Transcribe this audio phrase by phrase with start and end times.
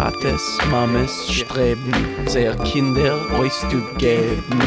[0.00, 1.92] Vates, Mames streben,
[2.24, 4.58] sehr Kinder euch zu geben,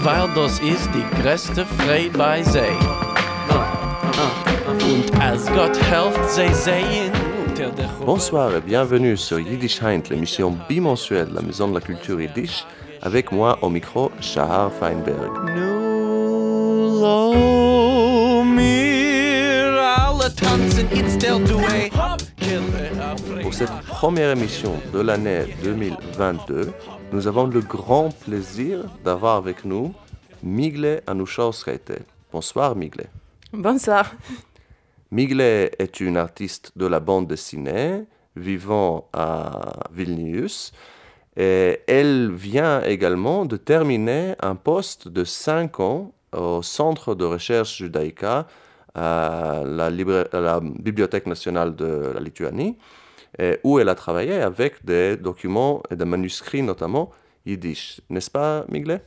[0.00, 2.58] weil das ist die größte Freude bei sie.
[4.68, 7.12] Und als Gott helft, sie sehen
[7.56, 12.20] der Bonsoir et bienvenue sur Yiddish Heint, l'émission bimensuelle de la Maison de la Culture
[12.20, 12.66] Yiddish,
[13.00, 15.32] avec moi au micro, Shahar Feinberg.
[15.56, 21.61] Nu lo mir alle tanzen, to a killer
[23.52, 26.72] Pour cette première émission de l'année 2022,
[27.12, 29.92] nous avons le grand plaisir d'avoir avec nous
[30.42, 31.92] Migle Anushausreite.
[32.32, 33.04] Bonsoir Migle.
[33.52, 34.10] Bonsoir.
[35.10, 38.04] Migle est une artiste de la bande dessinée
[38.36, 40.72] vivant à Vilnius
[41.36, 47.76] et elle vient également de terminer un poste de 5 ans au Centre de recherche
[47.76, 48.46] judaïca
[48.94, 52.78] à la, Libra- à la Bibliothèque nationale de la Lituanie
[53.64, 57.10] où elle a travaillé avec des documents et des manuscrits notamment
[57.46, 58.00] yiddish.
[58.10, 59.00] N'est-ce pas Migle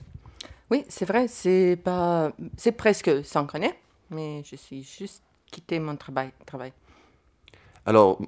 [0.70, 3.74] Oui, c'est vrai, c'est pas, c'est presque synchroné,
[4.10, 6.32] mais je suis juste quitté mon travail.
[6.46, 6.74] travail.
[7.86, 8.20] Alors,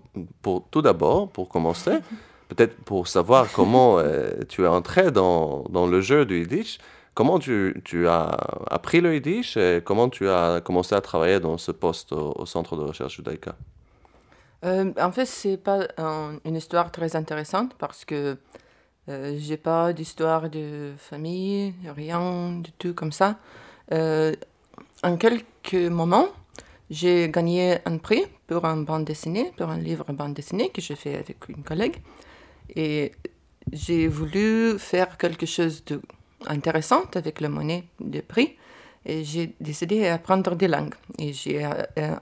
[0.41, 1.97] pour, tout d'abord, pour commencer,
[2.49, 6.77] peut-être pour savoir comment euh, tu es entré dans, dans le jeu du Yiddish,
[7.13, 8.37] comment tu, tu as
[8.69, 12.45] appris le Yiddish et comment tu as commencé à travailler dans ce poste au, au
[12.45, 13.55] Centre de recherche judaïca?
[14.65, 18.37] Euh, en fait, c'est pas un- une histoire très intéressante parce que
[19.09, 23.37] euh, j'ai pas d'histoire de famille, rien du tout comme ça.
[23.93, 24.33] Euh,
[25.03, 26.27] en quelques moments,
[26.89, 30.95] j'ai gagné un prix pour un bande dessinée, pour un livre bande dessinée que j'ai
[30.95, 31.97] fait avec une collègue.
[32.75, 33.13] Et
[33.71, 38.57] j'ai voulu faire quelque chose d'intéressant avec la monnaie de prix.
[39.05, 40.95] Et j'ai décidé d'apprendre des langues.
[41.19, 42.15] Et j'ai euh,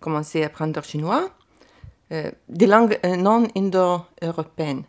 [0.00, 1.30] commencé à apprendre chinois,
[2.12, 4.84] euh, des langues euh, non indo-européennes.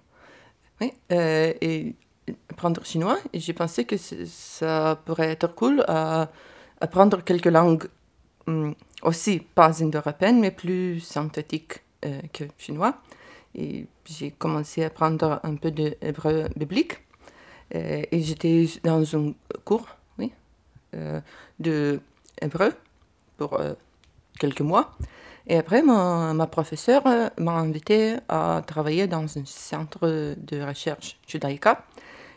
[0.79, 1.95] Oui, euh, et
[2.51, 3.17] apprendre chinois.
[3.33, 6.29] J'ai pensé que ça pourrait être cool à
[6.79, 7.87] apprendre quelques langues
[8.45, 11.81] hum, aussi pas indo-européennes, mais plus synthétiques
[12.31, 13.01] que chinois.
[13.55, 16.99] Et j'ai commencé à apprendre un peu de hébreu biblique.
[17.71, 19.33] Et j'étais dans un
[19.65, 19.87] cours,
[20.19, 20.31] oui,
[21.59, 21.99] de
[22.39, 22.73] hébreu
[23.37, 23.59] pour
[24.39, 24.95] quelques mois.
[25.49, 31.17] Et après, ma, ma professeure euh, m'a invité à travailler dans un centre de recherche
[31.25, 31.85] judaïca.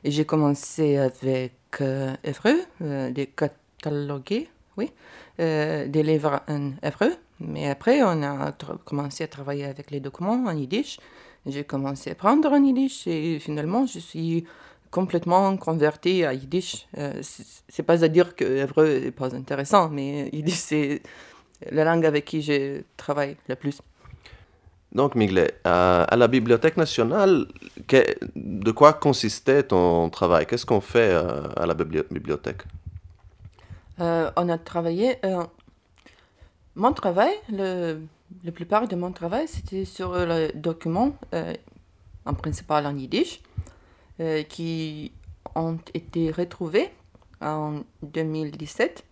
[0.05, 4.93] Et j'ai commencé avec euh, hébreu, euh, des catalogués, oui,
[5.41, 7.15] euh, des livres en hébreu.
[7.41, 8.53] Mais après, on a
[8.85, 10.99] commencé à travailler avec les documents en yiddish.
[11.47, 14.45] J'ai commencé à apprendre en yiddish et finalement, je suis
[14.91, 16.87] complètement converti à yiddish.
[16.99, 21.03] Euh, c'est pas à dire que hébreu n'est pas intéressant, mais yiddish, c'est
[21.71, 23.81] la langue avec qui je travaille le plus.
[24.93, 27.47] Donc Migle, à, à la Bibliothèque nationale,
[27.87, 30.47] que- de quoi consistait ton travail?
[30.47, 32.63] Qu'est-ce qu'on fait euh, à la bibli- bibliothèque?
[34.01, 35.17] Euh, on a travaillé.
[35.25, 35.45] euh,
[36.75, 38.01] mon travail, le,
[38.45, 41.15] la plupart de mon travail, c'était sur le document,
[42.25, 43.43] en principal en yiddish,
[44.49, 45.13] qui
[45.55, 46.91] ont été retrouvés
[47.41, 49.05] en 2017.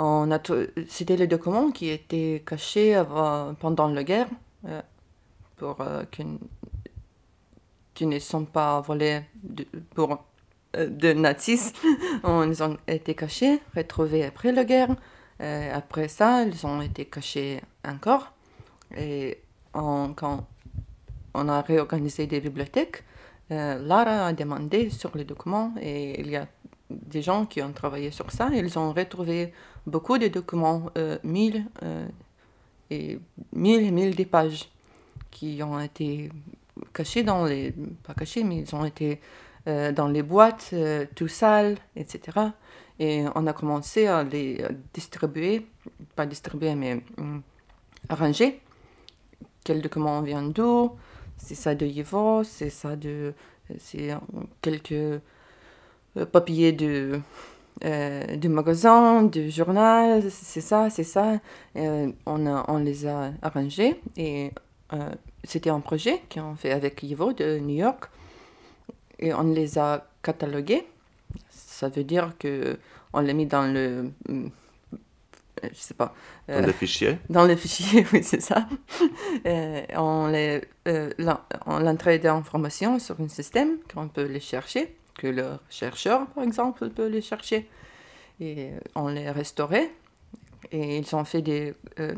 [0.00, 4.28] On a tr- C'était les documents qui étaient cachés avant- pendant la guerre
[4.66, 4.80] euh,
[5.56, 6.38] pour euh, qu'ils
[7.94, 10.24] qui ne sont pas volés de, pour,
[10.76, 11.72] euh, de nazis.
[12.24, 14.94] Ils ont été cachés, retrouvés après la guerre.
[15.40, 18.32] Euh, après ça, ils ont été cachés encore.
[18.96, 19.38] Et
[19.74, 20.46] on- quand
[21.34, 23.02] on a réorganisé des bibliothèques,
[23.50, 26.46] euh, Lara a demandé sur les documents et il y a
[26.90, 28.48] des gens qui ont travaillé sur ça.
[28.52, 29.52] Ils ont retrouvé
[29.88, 32.06] beaucoup de documents, euh, mille euh,
[32.90, 33.18] et
[33.52, 34.68] mille et mille des pages
[35.30, 36.30] qui ont été
[36.92, 37.74] cachés dans les...
[38.02, 39.20] pas cachés, mais ils ont été
[39.66, 40.74] euh, dans les boîtes,
[41.14, 42.38] tout sales, etc.
[42.98, 45.66] Et on a commencé à les distribuer,
[46.16, 47.42] pas distribuer, mais hum,
[48.08, 48.60] arranger.
[49.64, 50.92] Quel document vient d'où?
[51.36, 53.34] C'est ça de Yvo, c'est ça de...
[53.78, 54.16] C'est
[54.62, 55.20] quelques
[56.32, 57.20] papiers de,
[57.84, 61.38] euh, du magasin, du journal, c'est ça, c'est ça.
[61.76, 64.50] Euh, on, a- on les a arrangés et
[64.92, 65.10] euh,
[65.44, 68.08] c'était un projet qu'on fait avec Yvo de New York
[69.20, 70.86] et on les a catalogués.
[71.50, 72.78] Ça veut dire que
[73.12, 76.14] on les mis dans le, je sais pas,
[76.48, 78.66] Dans des fichiers dans le fichier, oui, c'est ça.
[79.96, 80.62] On les,
[81.18, 87.08] l'entrée d'informations sur un système qu'on peut les chercher, que le chercheur, par exemple, peut
[87.08, 87.68] les chercher.
[88.40, 89.90] Et on les restaurait.
[90.72, 92.14] Et ils ont fait des, euh,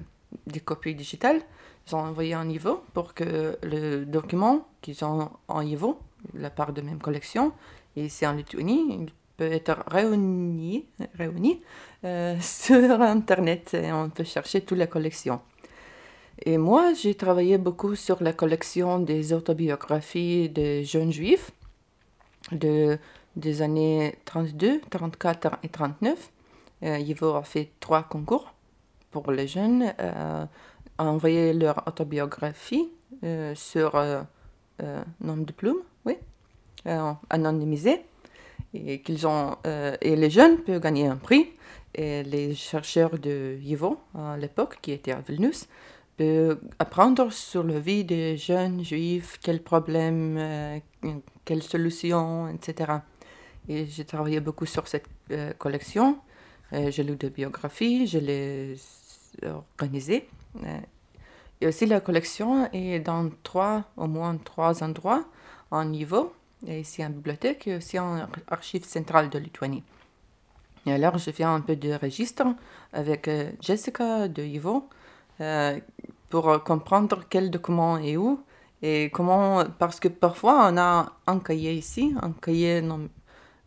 [0.46, 1.42] des copies digitales
[1.86, 5.98] ils ont envoyé un niveau pour que le document qu'ils ont en niveau,
[6.34, 7.52] la part de même collection,
[7.96, 10.86] et ici en Lituanie, il peut être réuni,
[11.16, 11.60] réuni
[12.04, 15.40] euh, sur Internet et on peut chercher toutes les collections.
[16.46, 21.50] Et moi, j'ai travaillé beaucoup sur la collection des autobiographies des jeunes juifs
[22.52, 22.98] de,
[23.36, 26.30] des années 32, 34 et 39.
[26.82, 28.54] Euh, Ivo a fait trois concours
[29.10, 30.46] pour les jeunes, euh,
[30.98, 32.88] a envoyé leur autobiographie
[33.24, 34.22] euh, sur euh,
[34.82, 36.16] euh, nom de plume, oui,
[37.28, 38.02] anonymisé,
[38.72, 41.50] et qu'ils ont et les jeunes peuvent gagner un prix.
[41.92, 45.66] Et les chercheurs de Ivo à l'époque, qui étaient à Vilnius,
[46.78, 50.78] apprendre sur la vie des jeunes juifs, quels problèmes, euh,
[51.44, 52.92] quelles solutions, etc.
[53.68, 56.18] Et j'ai travaillé beaucoup sur cette euh, collection.
[56.72, 58.76] Euh, j'ai lu des biographies, je les
[59.48, 60.28] organisées.
[60.64, 60.78] Euh,
[61.60, 65.24] et aussi la collection est dans trois, au moins trois endroits
[65.70, 66.32] en niveau.
[66.66, 69.82] Et ici en bibliothèque et aussi en archive centrale de Lituanie.
[70.86, 72.44] Et alors, je fais un peu de registre
[72.92, 74.88] avec euh, Jessica de Ivo
[76.30, 78.40] pour euh, comprendre quel document est où
[78.82, 79.64] et comment.
[79.78, 82.82] Parce que parfois, on a un cahier ici, un cahier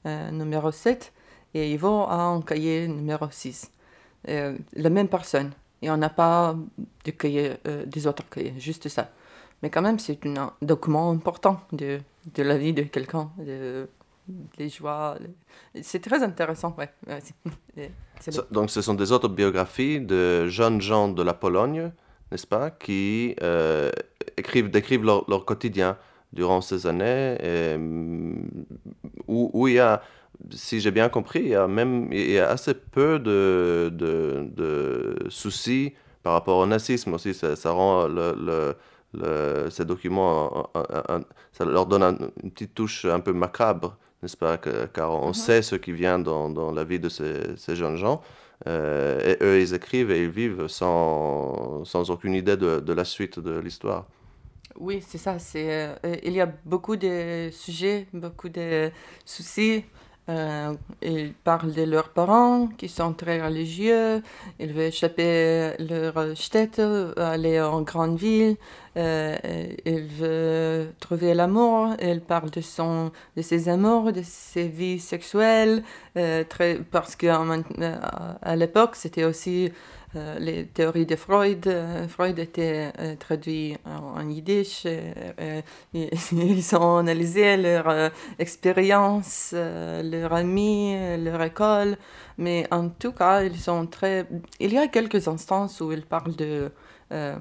[0.06, 1.14] euh, numéro 7,
[1.54, 3.72] et Ivo a un cahier numéro 6.
[4.30, 5.52] Euh, la même personne.
[5.82, 6.56] Et on n'a pas
[7.04, 9.10] de cahier, euh, des autres cahiers, juste ça.
[9.62, 12.00] Mais quand même, c'est un document important de,
[12.34, 13.32] de la vie de quelqu'un,
[14.58, 15.16] les joies.
[15.20, 16.92] les- C'est très intéressant, ouais.
[18.52, 21.92] Donc, ce sont des autobiographies de jeunes gens de la Pologne,
[22.32, 23.92] n'est-ce pas, qui euh,
[24.38, 25.98] écrivent, décrivent leur, leur quotidien
[26.32, 28.66] durant ces années, et, mm,
[29.28, 30.02] où, où il y a,
[30.52, 34.48] si j'ai bien compris, il y a même il y a assez peu de, de,
[34.50, 35.94] de soucis
[36.24, 37.34] par rapport au nazisme aussi.
[37.34, 38.76] Ça, ça rend le, le-
[39.14, 43.32] le- ces documents, un- un- un- ça leur donne un- une petite touche un peu
[43.34, 45.34] macabre, n'est-ce pas, que- car on Mhm.
[45.34, 48.22] sait ce qui vient dans, dans la vie de ces, ces jeunes gens.
[48.68, 53.06] Euh, et eux, ils écrivent et ils vivent sans, sans aucune idée de, de la
[53.06, 54.06] suite de l'histoire.
[54.80, 55.38] Oui, c'est ça.
[55.40, 55.68] C'est,
[56.06, 58.90] euh, il y a beaucoup de sujets, beaucoup de
[59.26, 59.86] soucis.
[60.30, 64.22] Euh, ils parlent de leurs parents qui sont très religieux.
[64.60, 68.56] Ils veulent échapper leur shtetl, aller en grande ville.
[68.96, 69.36] Euh,
[69.86, 71.96] ils veulent trouver l'amour.
[72.02, 75.84] Ils parlent de, son, de ses amours, de ses vies sexuelles.
[76.18, 77.38] euh, très, parce qu'à
[78.56, 79.72] l'époque, c'était aussi
[80.40, 81.66] les théories de Freud.
[81.68, 84.84] Euh, Freud était euh, traduit en, yiddish.
[84.86, 85.62] euh, euh,
[85.94, 91.98] ils ont analysé leur euh, expérience, euh, leur euh, leur école.
[92.38, 94.28] Mais en tout cas, ils sont très.
[94.60, 96.72] Il y a quelques instances où ils parlent de.
[97.12, 97.36] euh,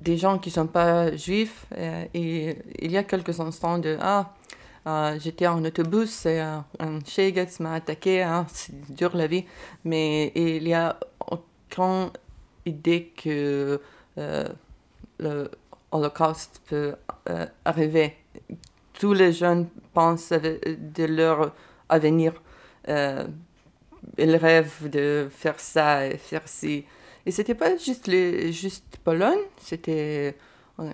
[0.00, 1.66] des gens qui ne sont pas juifs.
[1.76, 4.34] euh, et il y a quelques instants de Ah,
[4.86, 9.44] euh, j'étais en autobus et euh, un Shegetz m'a attaqué, hein, c'est dur la vie.
[9.84, 10.98] Mais il n'y a
[11.72, 12.10] aucune
[12.66, 13.80] idée que
[14.18, 14.48] euh,
[15.18, 15.50] le
[15.90, 16.94] Holocauste peut
[17.28, 18.16] euh, arriver.
[18.92, 21.52] Tous les jeunes pensent de leur
[21.88, 22.34] avenir.
[22.88, 23.26] Euh,
[24.18, 26.84] ils rêvent de faire ça et faire ci.
[27.24, 30.36] Et c'était pas juste, le, juste Pologne, c'était.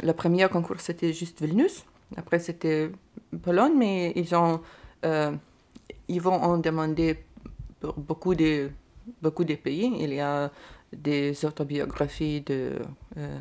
[0.02, 1.84] Le premier concours, c'était juste Vilnius.
[2.16, 2.90] Après, c'était
[3.42, 4.60] Pologne, mais ils ont.
[5.04, 5.32] euh,
[6.08, 7.18] ils vont en demander
[7.80, 8.70] pour beaucoup de,
[9.22, 9.92] beaucoup de pays.
[10.00, 10.50] Il y a
[10.92, 12.78] des autobiographies de.
[13.16, 13.38] euh,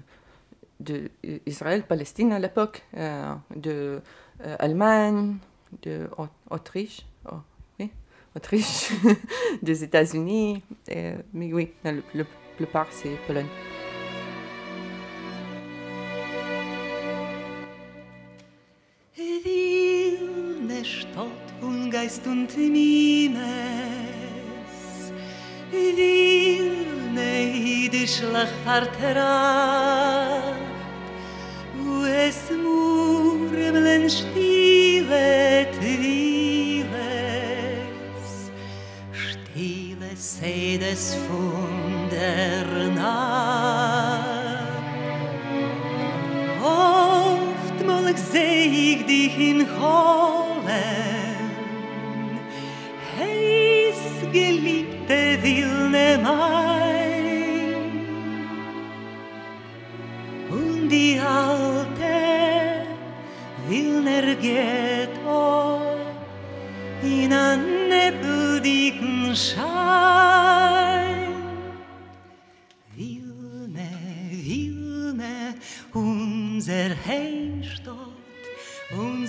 [0.79, 1.09] de
[1.45, 4.01] Israël, Palestine à l'époque, euh, de
[4.45, 5.37] euh, Allemagne,
[5.81, 7.37] de Au- Autriche, oh,
[7.79, 7.89] oui,
[8.35, 8.91] Autriche,
[9.61, 10.63] des États-Unis,
[11.33, 11.93] mais oui, la,
[12.57, 13.47] plupart c'est Pologne.
[21.89, 23.37] Geist und Mimes
[27.17, 29.35] nei di schlach fartera
[31.85, 31.91] u
[32.25, 35.29] es mur im len stive
[35.79, 36.89] tives
[39.25, 42.67] stive se des funder
[42.99, 43.17] na
[46.61, 50.37] oft mal ich seh ich dich in hol
[54.37, 54.76] Gelli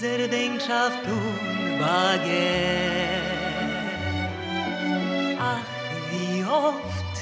[0.00, 1.80] unser Denkschaft und
[5.40, 5.68] Ach,
[6.10, 7.16] wie oft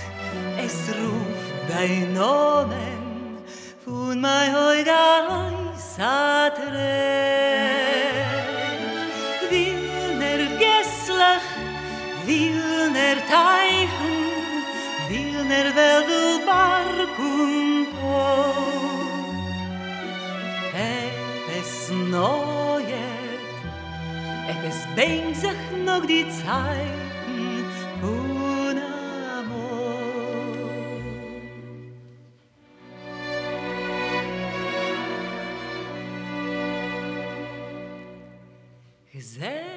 [0.59, 3.39] es ruft dein Nomen
[3.83, 6.77] von mein Heuger Satre.
[9.49, 11.47] Willner Gesslach,
[12.27, 14.17] willner Teichen,
[15.09, 16.07] will ner Welt.
[20.75, 21.11] Hey,
[21.59, 22.56] es no
[24.69, 27.65] es bängt sich noch die Zeiten
[28.01, 28.77] von
[29.39, 30.01] Amor.
[39.13, 39.77] Gesehen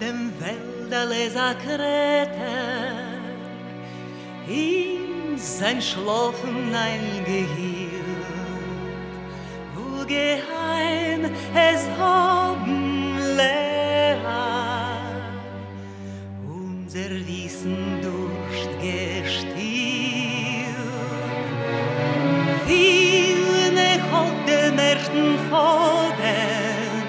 [0.00, 2.28] dem Wälderle Sakrete
[4.46, 7.90] in sein Schlafen eingehielt,
[9.74, 12.83] wo geheim es haben
[17.64, 19.54] ganzen Durst gestiel
[22.66, 23.34] Wie
[23.74, 27.06] ne holt den ersten Foden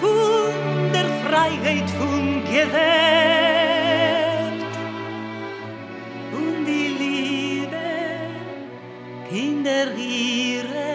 [0.00, 2.94] von der Freiheit von gewebt
[6.32, 7.88] und die Liebe
[9.28, 10.90] Kinder ihre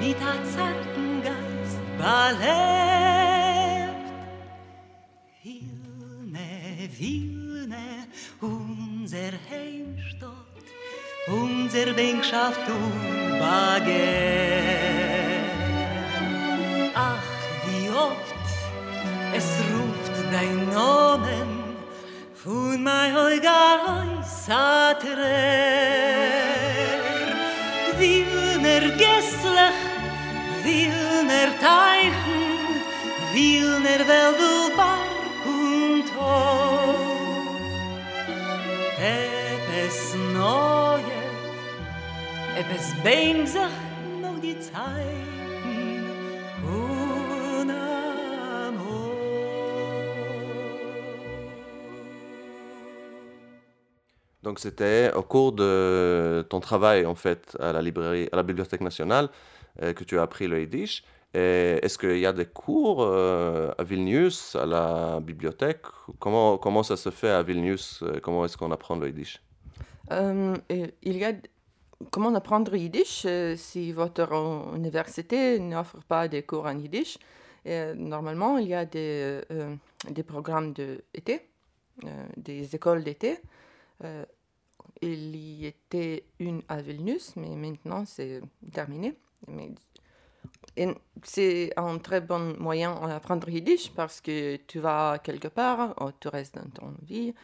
[0.00, 2.59] mit a zarten Geist ballet
[11.94, 12.78] denk schaft du
[13.38, 14.06] bage
[16.94, 17.30] ach
[17.66, 18.46] wie oft
[19.38, 21.48] es ruft dein namen
[22.34, 23.80] von mei heugar
[24.24, 25.38] satre
[27.98, 28.24] wie
[28.64, 29.80] ner geslach
[30.64, 30.88] wie
[31.30, 32.42] ner teichen
[33.32, 35.08] wie ner wel du bar
[35.46, 36.70] und ho
[39.86, 40.79] es noch
[42.60, 45.00] Noch die Zeiten
[54.42, 58.82] Donc c'était au cours de ton travail en fait à la librairie, à la Bibliothèque
[58.82, 59.28] nationale
[59.82, 61.02] euh, que tu as appris le yiddish.
[61.32, 65.82] Est-ce qu'il y a des cours euh, à Vilnius, à la bibliothèque?
[66.18, 68.02] Comment, comment ça se fait à Vilnius?
[68.02, 69.40] Euh, Comment est-ce qu'on apprend le yiddish?
[70.12, 71.32] Euh, il y a
[72.10, 77.18] comment apprendre yiddish euh, si votre euh, université n'offre pas des cours en yiddish.
[77.64, 79.76] Et, normalement, il y a des, euh,
[80.26, 81.42] programmes d'été,
[82.04, 83.38] euh, des écoles d'été.
[84.04, 84.24] Euh,
[85.02, 88.40] il y était une à Vilnius, mais maintenant c'est
[88.72, 89.14] terminé.
[89.48, 89.70] Mais,
[91.22, 96.28] c'est un très bon moyen d'apprendre yiddish parce que tu vas quelque part, ou tu
[96.28, 97.34] restes dans ton ville.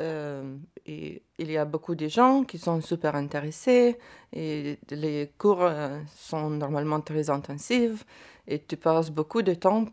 [0.00, 0.56] Euh,
[0.86, 3.98] et il y a beaucoup de gens qui sont super intéressés
[4.32, 8.06] et les cours euh, sont normalement très intensifs
[8.46, 9.86] et tu passes beaucoup de temps,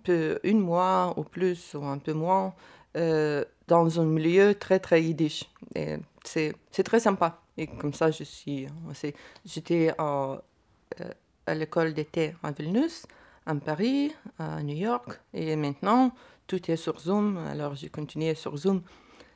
[0.44, 2.56] une mois ou plus ou un peu moins,
[2.98, 5.46] euh, dans un milieu très très yiddish.
[5.75, 7.41] Et c'est c'est très sympa.
[7.58, 9.13] Et comme ça, je suis aussi.
[9.46, 13.06] J'étais à l'école d'été à Vilnius,
[13.46, 15.20] à Paris, à New York.
[15.34, 16.12] Et maintenant,
[16.48, 17.38] tout est sur Zoom.
[17.38, 18.82] Alors, j'ai continué sur Zoom.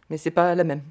[0.09, 0.81] Mais c'est pas la même.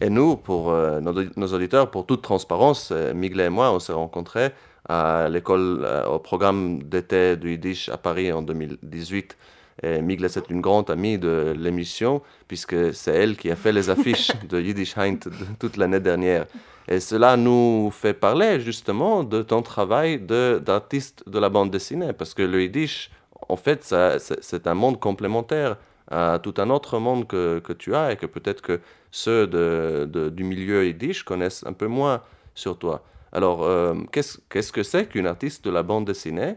[0.00, 3.78] Et nous, pour euh, nos, nos auditeurs, pour toute transparence, euh, Miglet et moi, on
[3.78, 4.50] s'est rencontrés
[4.88, 9.36] à l'école, euh, au programme d'été du Yiddish à Paris en 2018.
[9.82, 13.90] Et Miglet, c'est une grande amie de l'émission, puisque c'est elle qui a fait les
[13.90, 15.18] affiches de Yiddish Heint
[15.58, 16.46] toute l'année dernière.
[16.88, 22.32] Et cela nous fait parler justement de ton travail d'artiste de, la bande dessinée, parce
[22.32, 23.10] que le Yiddish,
[23.48, 25.76] en fait, c'est un monde complémentaire
[26.10, 30.30] à tout un autre monde que, que tu as et que peut-être que ceux de,
[30.30, 32.22] du milieu yiddish connaissent un peu moins
[32.54, 33.04] sur toi.
[33.32, 36.56] Alors, euh, qu'est-ce qu'est-ce que c'est qu'une artiste de la bande dessinée,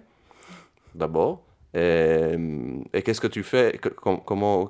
[0.96, 1.44] d'abord
[1.76, 2.36] Et,
[3.04, 3.80] qu'est-ce que tu fais
[4.26, 4.70] comment,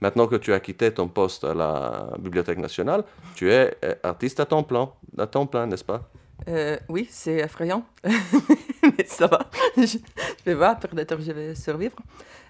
[0.00, 4.40] Maintenant que tu as quitté ton poste à la Bibliothèque nationale, tu es euh, artiste
[4.40, 6.10] à temps plein, à temps plein n'est-ce pas?
[6.48, 7.84] Euh, oui, c'est effrayant.
[8.98, 9.50] Mais ça va.
[9.76, 9.98] Je,
[10.44, 11.96] vais voir, peut-être je vais survivre.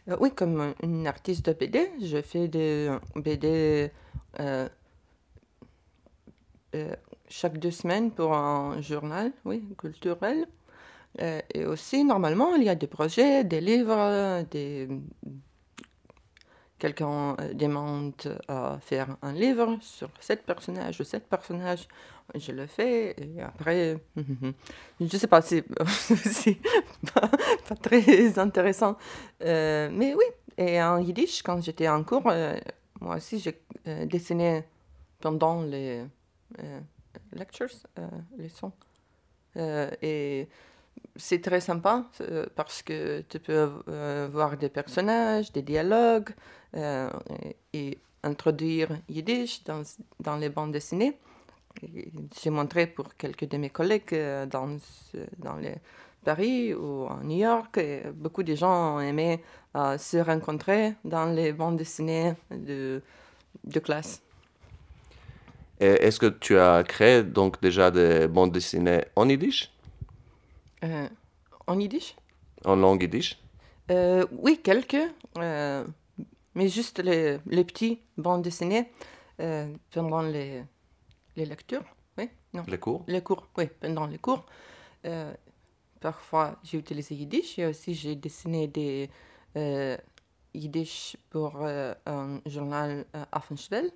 [0.08, 3.90] Euh, oui, comme une artiste de BD, je fais des BD
[4.40, 4.68] euh,
[6.74, 6.96] euh,
[7.28, 10.46] chaque deux semaines pour un journal, oui, culturel.
[11.20, 14.88] Euh, et aussi, normalement, il y a des projets, des livres, des,
[16.82, 18.14] quelqu'un euh, demande
[18.48, 21.86] à faire un livre sur sept personnages ou sept personnages,
[22.34, 24.52] je le fais et après, je
[25.00, 25.62] ne sais pas, c'est
[27.14, 28.96] pas, très intéressant.
[29.42, 30.24] Euh, mais oui,
[30.56, 32.56] et en yiddish, quand j'étais en cours, euh,
[33.00, 33.60] moi aussi, j'ai
[34.06, 34.64] dessiné
[35.20, 36.04] pendant les
[37.32, 37.68] lectures,
[38.38, 38.72] les sons.
[39.56, 40.48] et
[41.16, 42.06] c'est très sympa
[42.54, 43.70] parce que tu peux
[44.30, 46.30] voir des personnages, des dialogues
[46.74, 49.82] et, introduire Yiddish dans,
[50.20, 51.18] dans les bandes dessinées.
[52.40, 54.14] J'ai montré pour quelques de mes collègues
[54.50, 54.78] dans,
[55.38, 55.74] dans les
[56.24, 57.78] Paris ou à New York.
[57.78, 59.40] Et beaucoup de gens ont aimé
[59.74, 63.02] se rencontrer dans les bandes dessinées de,
[63.64, 64.22] de classe.
[65.80, 69.72] Est-ce que tu as créé donc déjà des bandes dessinées en yiddish?
[70.84, 71.08] Euh,
[71.66, 72.14] En yiddish?
[72.64, 73.36] En langue yiddish?
[73.90, 74.96] Euh, Oui, quelques.
[75.38, 75.84] Euh,
[76.54, 78.92] mais juste les, les petits bandes dessinées
[79.90, 80.62] pendant les,
[81.36, 81.84] les lectures.
[82.18, 82.64] Oui, non.
[82.68, 84.44] Les cours Les cours, oui, pendant les cours.
[86.00, 89.10] parfois, j'ai utilisé yiddish et aussi j'ai dessiné des
[90.54, 93.90] yiddish pour un journal Affenschwell.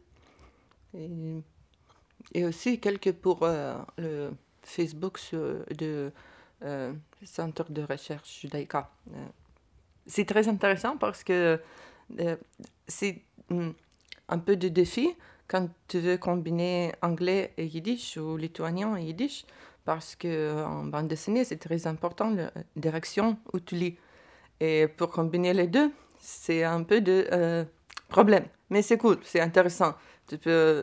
[0.95, 1.11] Et,
[2.33, 3.47] et, aussi quelques pour
[3.99, 4.31] le
[4.63, 5.21] Facebook
[5.79, 6.13] de
[6.63, 8.91] euh, Centre de recherche judaïka.
[9.13, 9.27] Euh,
[10.07, 11.61] c'est très intéressant parce que
[12.21, 12.37] euh,
[12.87, 13.71] c'est mm,
[14.29, 15.15] un peu de défi
[15.49, 19.45] quand tu veux combiner anglais et yiddish ou lituanien et yiddish
[19.85, 23.97] parce que en bande dessinée c'est très important la direction où tu lis.
[24.61, 27.67] Et pour combiner les deux c'est un peu de
[28.09, 28.47] problème.
[28.71, 29.95] Mais c'est cool c'est intéressant.
[30.29, 30.83] Tu peux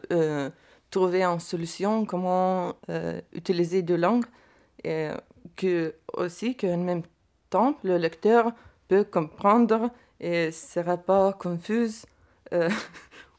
[0.89, 2.75] trouver une solution comment
[3.33, 4.25] utiliser deux langues
[4.83, 5.09] et
[5.55, 7.03] que aussi qu'en même
[7.49, 8.51] temps, le lecteur
[8.87, 12.05] peut comprendre et ne sera pas confus
[12.53, 12.69] euh,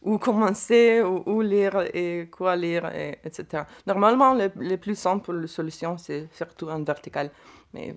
[0.05, 3.65] où commencer, où, où, lire et quoi lire, et, etc.
[3.87, 7.31] Normalement, le, le, plus simple solution, c'est faire tout en vertical.
[7.73, 7.97] Mais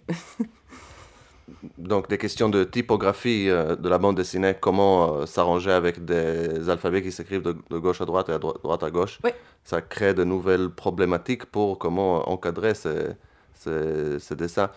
[1.77, 6.69] Donc, des questions de typographie euh, de la bande dessinée, comment euh, s'arranger avec des
[6.69, 9.19] alphabets qui s'écrivent de, de, gauche à droite et à droite à gauche.
[9.23, 9.31] Oui.
[9.63, 13.15] Ça crée de nouvelles problématiques pour comment encadrer ces,
[13.53, 14.69] ce, dessin.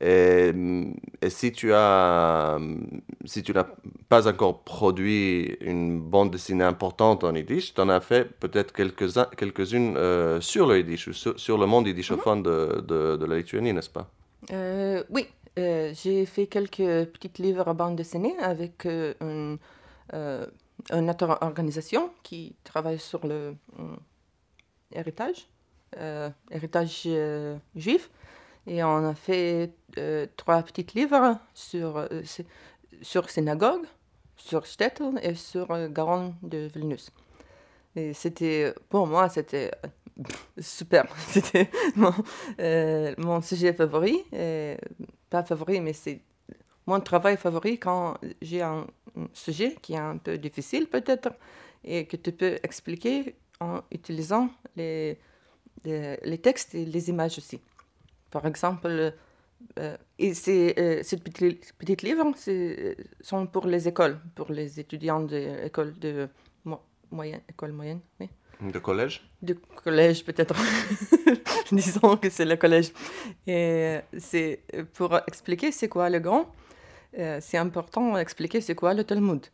[0.00, 0.52] Et,
[1.20, 2.58] et, si tu as,
[3.24, 3.66] si tu n'as
[4.08, 9.26] pas encore produit une bande dessinée importante en yiddish, tu en as fait peut-être quelques-unes
[9.36, 12.80] quelques euh, sur le yiddish, sur, sur le monde yiddishophone de,
[13.16, 14.08] de, la Lituanie, n'est-ce pas?
[14.52, 15.26] Euh, Oui,
[15.58, 19.58] euh, j'ai fait quelques petits livres à bande dessinée avec une,
[20.12, 23.56] une autre organisation qui travaille sur le
[24.92, 25.48] héritage,
[26.52, 27.08] héritage
[27.74, 28.10] juif.
[28.68, 32.22] Et on a fait euh, trois petits livres sur, euh,
[33.00, 33.86] sur synagogue,
[34.36, 37.10] sur Stettel et sur euh, Garonne de Vilnius.
[37.96, 39.70] Et c'était, pour moi, c'était
[40.60, 41.06] super.
[41.28, 44.22] C'était mon, sujet favori.
[45.30, 46.20] pas favori, mais c'est
[46.86, 48.86] mon travail favori quand j'ai un,
[49.32, 51.30] sujet qui est un peu difficile peut-être
[51.82, 55.18] et que tu peux expliquer en utilisant les,
[55.84, 57.60] les textes et les images aussi.
[58.30, 59.14] Par exemple,
[59.78, 62.32] euh, et ces, euh, ces petits, petits livres
[63.20, 66.28] sont pour les écoles, pour les étudiants de l'école de
[66.64, 68.28] mo moyenne, école moyenne, oui.
[68.60, 69.22] De collège?
[69.40, 70.56] De collège, peut-être.
[71.72, 72.92] Disons que c'est le collège.
[73.46, 74.64] Et c'est
[74.94, 76.52] pour expliquer c'est quoi le grand,
[77.18, 79.46] euh, c'est important d'expliquer c'est quoi le Talmud.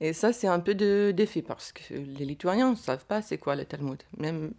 [0.00, 3.38] Et ça, c'est un peu de défi parce que les Lituaniens ne savent pas c'est
[3.38, 4.02] quoi le Talmud.
[4.16, 4.52] Même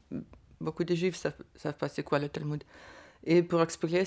[0.59, 2.63] beaucoup de Juifs ne savent, savent pas c'est quoi le Talmud
[3.23, 4.03] et pour expliquer,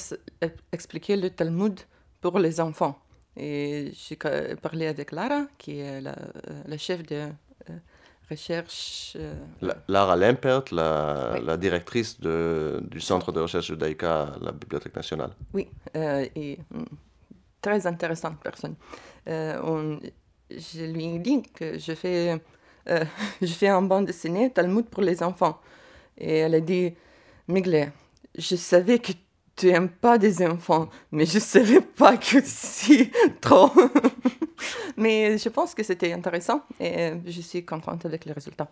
[0.72, 1.78] expliquer le Talmud
[2.20, 2.98] pour les enfants.
[3.36, 6.14] Et j'ai parlé avec Lara, qui est la,
[6.66, 7.28] la chef de
[7.70, 7.76] euh,
[8.28, 9.16] recherche.
[9.18, 9.34] Euh,
[9.88, 15.30] Lara Lempert, la, la directrice de, du Centre de recherche judaïka à la Bibliothèque nationale.
[15.54, 16.84] Oui, euh, et mm,
[17.60, 18.74] très intéressante personne.
[19.26, 19.98] On,
[20.50, 22.38] je lui ai dit que je fais,
[22.86, 25.58] je fais un bande dessinée Talmud pour les enfants.
[26.18, 26.92] Et elle a dit,
[27.48, 27.92] Migle,
[28.36, 29.12] je savais que
[29.56, 33.70] tu n'aimes pas des enfants, mais je ne savais pas que si trop.
[34.96, 38.68] mais je pense que c'était intéressant et je suis contente avec les résultats.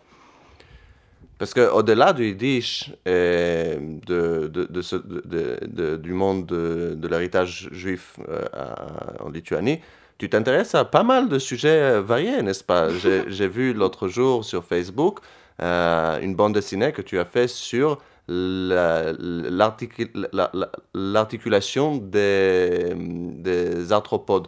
[1.37, 8.45] Parce qu'au-delà du Yiddish et de, de, de, du monde de, l'héritage juif euh,
[9.19, 9.79] en Lituanie,
[10.19, 12.89] tu t'intéresses à pas mal de sujets variés, n'est-ce pas?
[13.27, 15.19] J'ai vu l'autre jour sur Facebook
[15.61, 17.97] euh, une bande dessinée que tu as fait sur
[20.93, 24.47] l'articulation des, des arthropodes,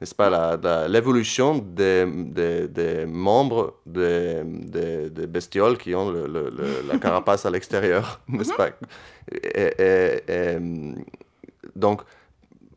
[0.00, 0.56] n'est-ce pas,
[0.88, 4.42] l'évolution des, des- des membres des,
[5.26, 6.50] bestioles qui ont le- le-
[6.88, 8.70] la carapace à l'extérieur, n'est-ce pas?
[9.32, 10.58] Et-
[11.76, 12.02] Donc,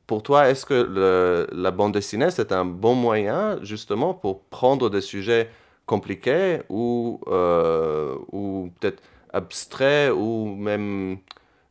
[0.06, 5.02] pour toi, est-ce que la bande dessinée, c'est un bon moyen justement pour prendre des
[5.02, 5.50] sujets
[5.86, 9.02] compliqués ou, euh, ou peut-être
[9.34, 11.18] abstraits ou même,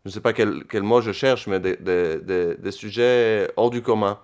[0.04, 3.70] je ne sais pas quel, quel mot je cherche, mais des, des- des- sujets hors
[3.70, 4.18] du commun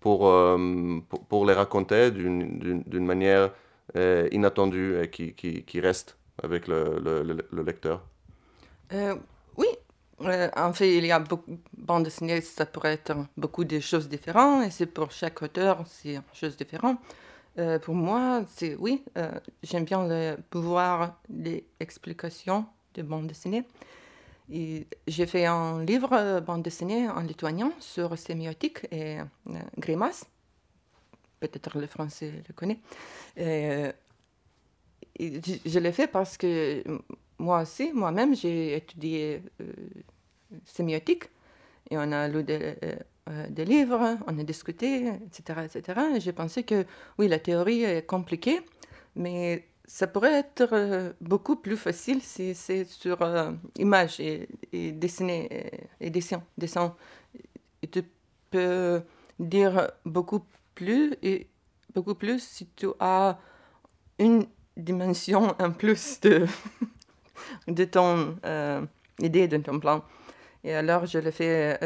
[0.00, 2.58] pour, euh, pour, pour les raconter d'une-
[3.04, 3.50] manière
[3.96, 8.02] euh, inattendue et qui, qui, qui reste avec le, le- le- le lecteur.
[8.92, 9.16] Euh,
[9.56, 9.66] oui,
[10.56, 14.64] en fait, il y a beaucoup bande dessinée, ça pourrait être beaucoup de choses différentes,
[14.66, 16.98] et c'est pour chaque auteur, c'est une chose différente.
[17.82, 19.04] Pour moi, c'est oui,
[19.62, 23.64] j'aime bien le pouvoir des explications de bande dessinée.
[24.48, 29.24] J'ai fait un livre euh, bande dessinée en lituanien sur sémiotique et euh,
[29.78, 30.26] grimace.
[31.40, 32.78] Peut-être le français le connaît.
[33.36, 33.92] Et
[35.18, 36.82] je, l'ai fait parce que
[37.38, 39.72] moi aussi, moi-même, j'ai étudié euh,
[40.64, 41.24] sémiotique
[41.90, 42.96] et on a lu des, euh,
[43.28, 45.60] euh, livres, on a discuté, etc.
[45.64, 46.00] etc.
[46.16, 46.86] Et j'ai pensé que
[47.18, 48.60] oui, la théorie est compliquée,
[49.16, 54.88] mais ça pourrait être euh, beaucoup plus facile si c'est sur euh, image et, et
[54.88, 56.94] et, dessin, dessin.
[57.82, 58.02] Et tu
[58.50, 59.02] peux
[59.38, 61.48] dire beaucoup plus et
[61.94, 63.38] beaucoup plus si tu as
[64.18, 66.46] une dimension en plus de,
[67.68, 68.82] de ton euh,
[69.20, 70.04] idée, de ton plan.
[70.64, 71.76] Et alors, je l'ai fait,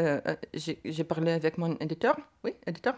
[0.53, 2.95] j'ai parlé avec mon éditeur, oui, éditeur?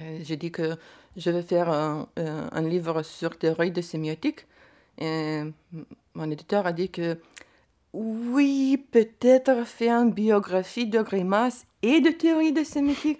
[0.00, 0.76] Euh, J'ai dit que
[1.16, 4.46] je vais faire un, euh, un livre sur théorie de sémiotique.
[4.98, 5.42] Et
[6.14, 7.18] mon éditeur a dit que
[7.92, 13.18] oui, peut-être faire une biographie de Grimace et de théorie de sémiotique.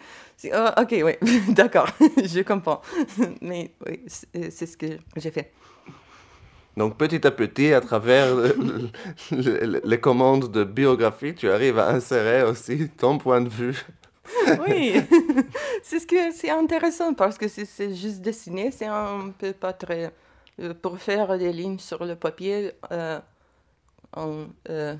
[0.52, 1.12] Ah, ok, oui,
[1.50, 1.88] d'accord,
[2.24, 2.80] je comprends.
[3.42, 5.52] Mais oui, c'est ce que j'ai fait.
[6.74, 8.56] Donc petit à petit, à travers le-
[9.30, 13.78] le- le- les commandes de biographie, tu arrives à insérer aussi ton point de vue.
[14.66, 14.94] Oui,
[15.82, 20.12] c'est ce que c'est intéressant parce que c'est juste dessiné, c'est un peu pas très.
[20.60, 23.18] euh, pour faire des lignes sur le papier, euh,
[24.68, 24.96] euh,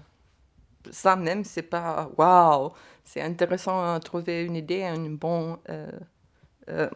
[0.91, 2.73] ça même, c'est pas waouh.
[3.05, 5.59] C'est intéressant à trouver une idée, un bon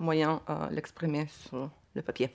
[0.00, 2.30] moyen à l'exprimer sur le papier.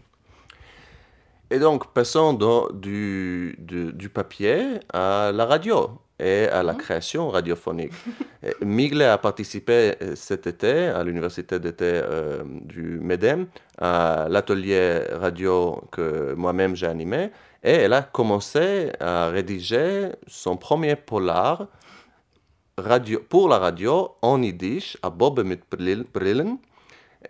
[1.50, 2.34] Et donc, passons
[2.74, 7.94] du, du papier à la radio et à la création radiophonique.
[8.44, 15.02] Et Migle a participé euh, cet été à l'université d'été euh, du MEDEM à l'atelier
[15.14, 17.30] radio que moi-même j'ai animé
[17.64, 21.68] et elle a commencé à rédiger son premier polar
[22.78, 25.44] radio, pour la radio en yiddish à Bob
[26.14, 26.58] Brillen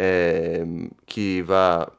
[0.02, 1.92] euh, qui va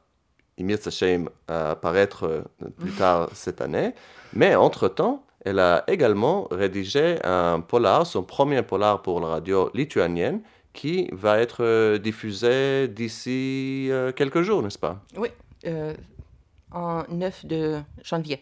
[0.57, 2.45] Imir Sachem apparaître
[2.77, 3.93] plus tard cette année.
[4.33, 10.41] Mais entre-temps, elle a également rédigé un polar, son premier polar pour la radio lituanienne,
[10.73, 14.99] qui va être euh, diffusé d'ici euh, quelques jours, n'est-ce pas?
[15.17, 15.29] Oui,
[15.67, 15.93] euh,
[16.71, 18.39] en 9 de janvier.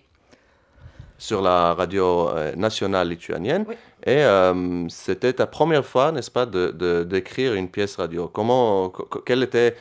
[1.17, 3.65] Sur la radio nationale lituanienne.
[3.67, 3.75] Oui.
[4.07, 8.27] Et euh, c'était ta première fois, n'est-ce pas, de, de- d'écrire une pièce radio?
[8.27, 9.75] Comment, co- co- quelle était,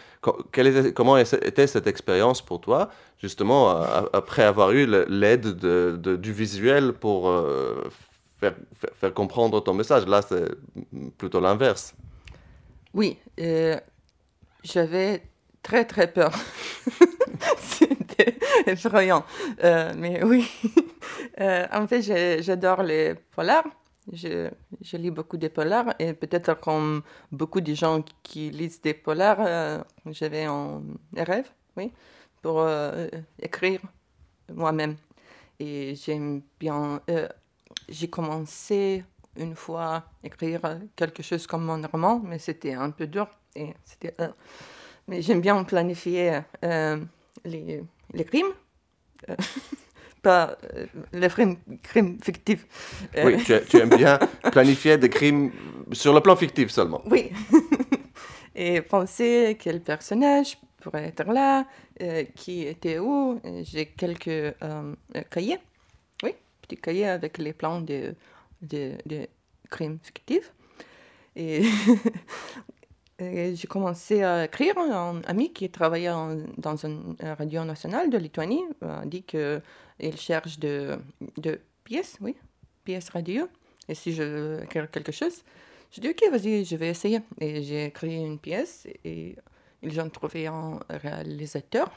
[0.66, 6.33] était- comment était cette expérience pour toi, justement, a- après avoir eu l'aide de, du
[6.33, 7.88] visuel pour euh,
[8.38, 8.54] faire,
[9.00, 10.06] faire, comprendre ton message?
[10.06, 10.48] Là, c'est
[11.18, 11.94] plutôt l'inverse.
[12.92, 13.78] Oui, euh,
[14.62, 15.22] j'avais
[15.62, 16.33] très très peur.
[17.59, 19.24] C'était effrayant.
[19.64, 20.48] Euh, mais oui,
[21.40, 22.02] Euh, en fait,
[22.42, 23.64] j'adore les polars.
[24.12, 24.51] Je,
[24.96, 29.79] lis beaucoup de polars et peut-être comme beaucoup de gens qui lisent des polars, euh,
[30.07, 30.83] j'avais un
[31.16, 31.92] rêve, oui,
[32.42, 33.09] pour euh,
[33.40, 33.81] écrire
[34.53, 34.96] moi-même.
[35.59, 37.01] Et j'aime bien.
[37.11, 37.29] euh,
[37.88, 39.05] j'ai commencé
[39.37, 43.29] une fois à écrire quelque chose comme un roman, mais c'était un peu dur.
[43.55, 44.14] Et c'était,
[45.07, 46.40] mais j'aime bien planifier
[47.44, 48.55] les crimes.
[50.22, 52.66] Pas euh, les crimes, crimes fictifs.
[53.16, 54.18] Euh, Oui, tu, tu aimes bien
[54.52, 55.50] planifier des crimes
[55.92, 57.02] sur le plan fictif seulement.
[57.06, 57.30] oui.
[58.54, 61.64] Et penser quel personnage pourrait être là,
[62.02, 63.40] euh, qui était où.
[63.62, 64.92] J'ai quelques euh,
[65.30, 65.61] cahiers,
[66.24, 68.14] oui, petits cahiers avec les plans de,
[68.61, 69.26] de, de
[69.70, 70.52] crimes fictifs.
[71.37, 71.62] Et
[73.20, 74.78] j'ai commencé à écrire.
[74.78, 76.12] Un ami qui travaillait
[76.56, 79.61] dans une euh, radio nationale de Lituanie a dit qu'il
[80.16, 80.98] cherche de,
[81.85, 82.35] pièces, oui,
[82.85, 83.48] pièces radio.
[83.88, 85.42] Et si je veux écrire quelque chose,
[85.92, 87.20] je dis, ok, vas-y, je vais essayer.
[87.40, 89.37] Et j'ai écrit une pièce et
[89.83, 91.90] ils ont trouvé un réalisateur,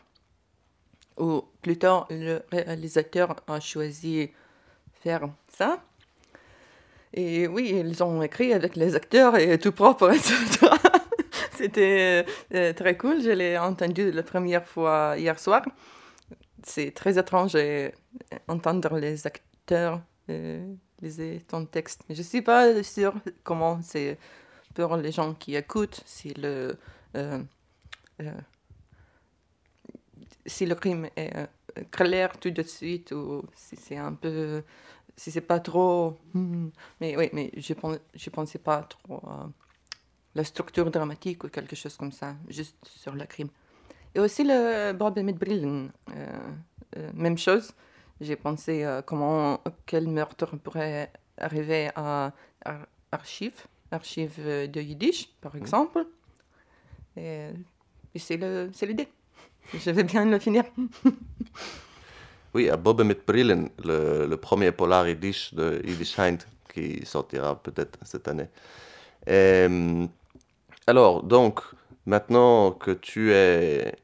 [1.18, 4.30] ou plutôt le réalisateur a choisi
[5.02, 5.84] faire ça.
[7.14, 10.68] Et oui, ils ont écrit avec les acteurs et tout propre, etc.
[11.64, 13.22] C'était euh, très cool.
[13.22, 15.64] Je l'ai entendu la première fois hier soir.
[16.62, 17.58] C'est très étrange
[18.50, 22.02] d'entendre les acteurs euh, lire ton texte.
[22.10, 23.14] Mais je ne suis pas sûre
[23.46, 24.18] comment c'est
[24.74, 26.78] pour les gens qui écoutent, si le,
[27.16, 27.40] euh,
[30.46, 31.48] si le crime est
[31.92, 34.64] clair tout de suite ou si c'est un peu
[35.16, 36.20] si c'est pas trop.
[36.34, 39.22] Hmm, mais oui, mais je ne pensais pas trop
[40.36, 43.50] la structure dramatique ou quelque chose comme ça, juste sur le crime.
[44.16, 46.38] Et aussi le Bob mit Brillen, euh,
[46.98, 47.72] euh, même chose.
[48.22, 52.32] J'ai pensé euh, comment, quel meurtre pourrait arriver à,
[53.12, 56.06] archives, archives de Yiddish, par exemple.
[57.18, 57.48] Et,
[58.14, 59.08] et c'est l'idée.
[59.74, 60.64] Je vais bien le finir.
[62.56, 67.56] Oui, à Bob mit Brillen, le, le, premier polar yiddish de Yiddish Hind qui sortira
[67.56, 68.48] peut-être cette année.
[70.88, 71.62] Alors, donc,
[72.06, 73.96] maintenant que tu es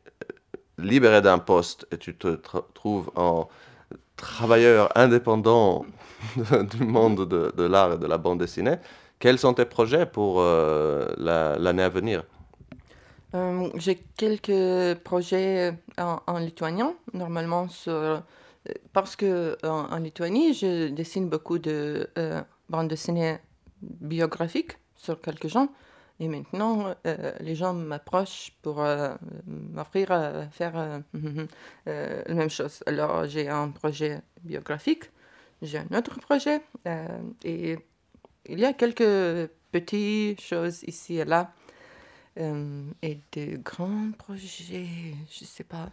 [0.77, 2.39] libéré d'un poste et tu te
[2.73, 3.49] trouves en
[4.15, 5.85] travailleur indépendant
[6.71, 8.75] du monde de, de l'art et de la bande dessinée,
[9.19, 12.23] quels sont tes projets pour euh, l'année à venir?
[13.35, 17.67] Euh, J'ai quelques projets en, en, lituanien, normalement
[18.93, 23.37] parce que en, Lituanie, je dessine beaucoup de euh, bandes dessinées
[23.81, 25.69] biographiques sur quelques gens.
[26.19, 29.15] Et maintenant, euh, les gens m'approchent pour euh,
[29.47, 31.01] m'offrir à faire
[31.85, 32.83] la même chose.
[32.85, 35.05] Alors, j'ai un projet biographique,
[35.61, 36.61] j'ai un autre projet,
[37.43, 37.77] et
[38.45, 41.53] il y a quelques petites choses ici et là,
[42.37, 44.87] et de grands projets,
[45.29, 45.89] je ne sais pas.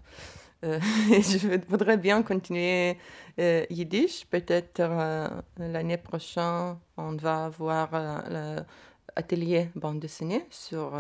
[0.65, 2.97] Euh, je voudrais bien continuer
[3.39, 4.27] euh, yiddish.
[4.27, 7.91] Peut-être euh, l'année prochaine, on va avoir
[9.15, 10.93] l'atelier bande dessinée sur.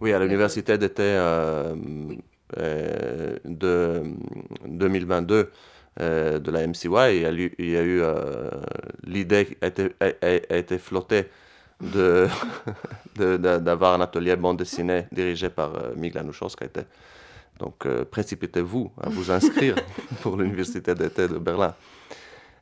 [0.00, 1.14] oui, à l'université d'été
[2.56, 4.02] de
[4.66, 5.50] 2022
[5.98, 8.02] de la MCY, il y a eu, eu
[9.04, 11.28] l'idée a été, a, été flottée
[11.80, 12.28] de
[13.16, 16.80] d'avoir un atelier bande dessinée dirigé par Migla qui a été
[17.58, 19.74] donc, euh, précipitez-vous à vous inscrire
[20.22, 21.74] pour l'Université d'été de Berlin.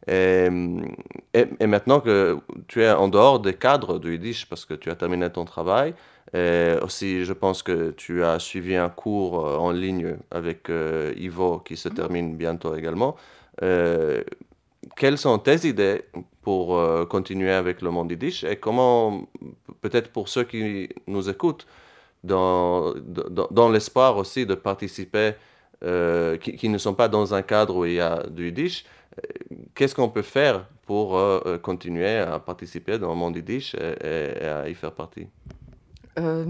[0.08, 0.48] Et,
[1.34, 2.38] et, maintenant que
[2.68, 5.94] tu es en dehors des cadres du Yiddish, parce que tu as terminé ton travail,
[6.32, 11.12] et aussi je pense que tu as suivi un cours euh, en ligne avec euh,
[11.16, 13.16] Ivo qui se termine bientôt également.
[14.96, 16.04] quelles sont tes idées
[16.42, 19.26] pour continuer avec le monde Yiddish et comment,
[19.80, 21.66] peut-être pour ceux qui nous écoutent,
[22.22, 25.34] dans, dans, dans l'espoir aussi de participer,
[25.84, 28.84] euh, qui, qui, ne sont pas dans un cadre où il y a du Yiddish.
[29.18, 34.44] Euh, qu'est-ce qu'on peut faire pour euh, continuer à participer dans le monde Yiddish et,
[34.44, 35.28] à y faire partie?
[36.18, 36.46] Euh,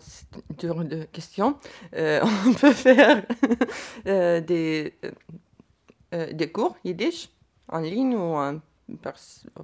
[0.00, 1.56] c'est une question.
[1.92, 3.22] on peut faire
[4.04, 4.94] des,
[6.32, 7.28] des cours yiddish
[7.68, 8.60] en ligne ou en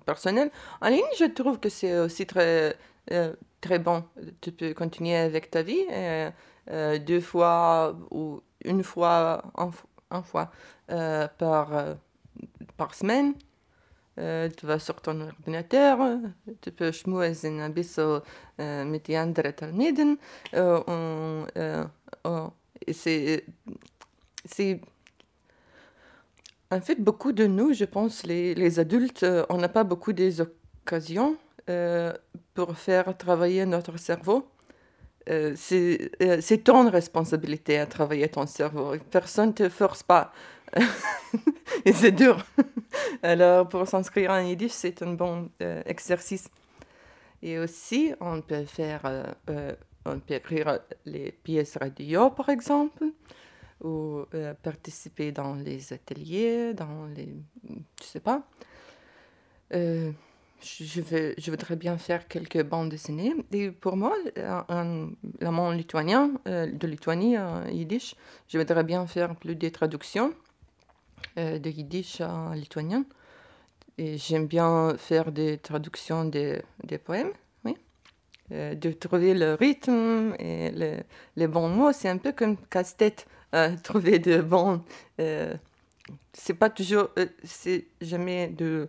[0.06, 0.50] personnel.
[0.80, 2.76] En ligne, je trouve que c'est aussi très
[3.60, 4.04] très bon.
[4.40, 6.30] Tu peux continuer avec ta vie euh,
[6.70, 9.42] euh, deux fois ou une fois,
[10.10, 10.50] un, fois
[10.90, 11.96] euh, par,
[12.76, 13.35] par semaine.
[14.16, 15.98] tu vas sur ton ordinateur,
[16.61, 18.20] tu peux schmuezen un bisschen
[18.59, 20.18] mit den anderen Talmiden.
[22.92, 23.44] c'est,
[24.44, 24.81] c'est
[26.72, 30.40] en fait, beaucoup de nous, je pense, les, les adultes, on n'a pas beaucoup des
[30.40, 31.37] occasions
[31.70, 32.12] euh,
[32.55, 34.46] pour faire travailler notre cerveau.
[35.29, 38.94] Euh, euh, c'est ton responsabilité à travailler ton cerveau.
[39.11, 40.33] Personne ne te force pas.
[41.85, 42.44] Et c'est dur.
[43.22, 45.50] Alors, pour s'inscrire en yiddish, c'est un bon
[45.87, 46.48] exercice.
[47.42, 49.35] Et aussi, on peut faire,
[50.04, 53.04] on peut écrire les pièces radio, par exemple,
[53.83, 54.24] ou
[54.62, 57.35] participer dans les ateliers, dans les,
[58.00, 58.42] je sais pas
[60.62, 63.35] je, veux, je voudrais bien faire quelques bandes dessinées.
[63.52, 68.14] Et pour moi, un, un lituanien, euh, de Lituanie en yiddish,
[68.48, 70.33] je voudrais bien faire plus de traductions euh,
[71.37, 73.04] de yiddish en lituanien.
[73.98, 77.33] Et j'aime bien faire des traductions des, des poèmes,
[77.64, 77.76] oui.
[78.52, 80.70] Euh, de trouver le rythme et
[81.37, 83.26] les bons mots, c'est un peu comme casse-tête,
[83.85, 84.83] trouver de bons...
[85.18, 87.11] c'est pas toujours...
[87.44, 88.88] c'est jamais de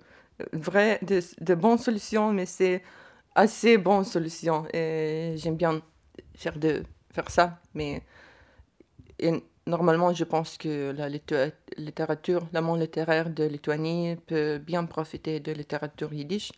[0.53, 2.81] vrai, de, de bonnes solutions, mais c'est
[3.35, 4.65] assez bonnes solutions.
[4.73, 5.81] Et j'aime bien
[6.35, 7.59] faire, de, faire ça.
[7.73, 8.01] Mais
[9.19, 9.31] et
[9.67, 15.51] normalement, je pense que la littérature, le monde littéraire de Lituanie peut bien profiter de
[15.51, 16.51] littérature yiddish.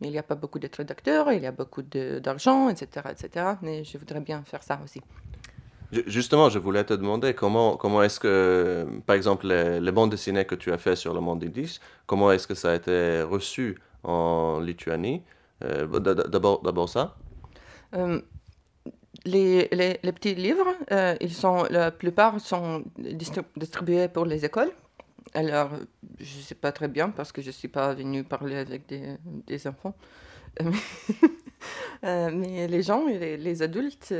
[0.00, 3.46] Mais il n'y a pas beaucoup de traducteurs, il y a beaucoup d'argent, etc., etc.
[3.60, 5.02] Mais je voudrais bien faire ça aussi.
[6.06, 10.54] Justement, je voulais te demander comment, comment est-ce que, par exemple, les, bandes dessinées que
[10.54, 14.60] tu as fait sur le monde yiddish, comment est-ce que ça a été reçu en
[14.60, 15.22] Lituanie?
[15.64, 17.16] Euh, D'abord ça
[17.94, 18.20] euh,
[19.24, 24.72] les, les, petits livres, euh, ils sont, la plupart sont distribués pour les écoles.
[25.34, 25.70] Alors,
[26.18, 28.86] je ne sais pas très bien parce que je ne suis pas venue parler avec
[28.86, 29.94] des, des enfants.
[32.02, 34.12] mais les gens, les, les adultes,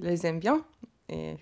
[0.00, 0.64] les aiment bien.
[1.08, 1.36] Et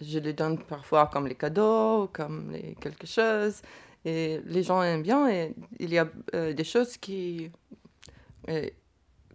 [0.00, 3.62] je les donne parfois comme les cadeaux, comme les quelque chose.
[4.04, 5.28] Et les gens aiment bien.
[5.28, 7.50] Et il y a euh, des choses qui
[8.48, 8.68] euh,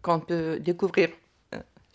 [0.01, 1.24] qu'on peut découvrir euh,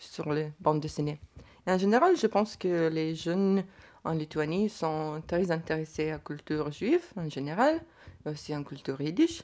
[0.01, 1.19] sur les bandes dessinées.
[1.67, 3.63] en général, je pense que les jeunes
[4.03, 7.79] en Lituanie sont très intéressés à la culture juive en général,
[8.25, 9.43] aussi en culture yiddish.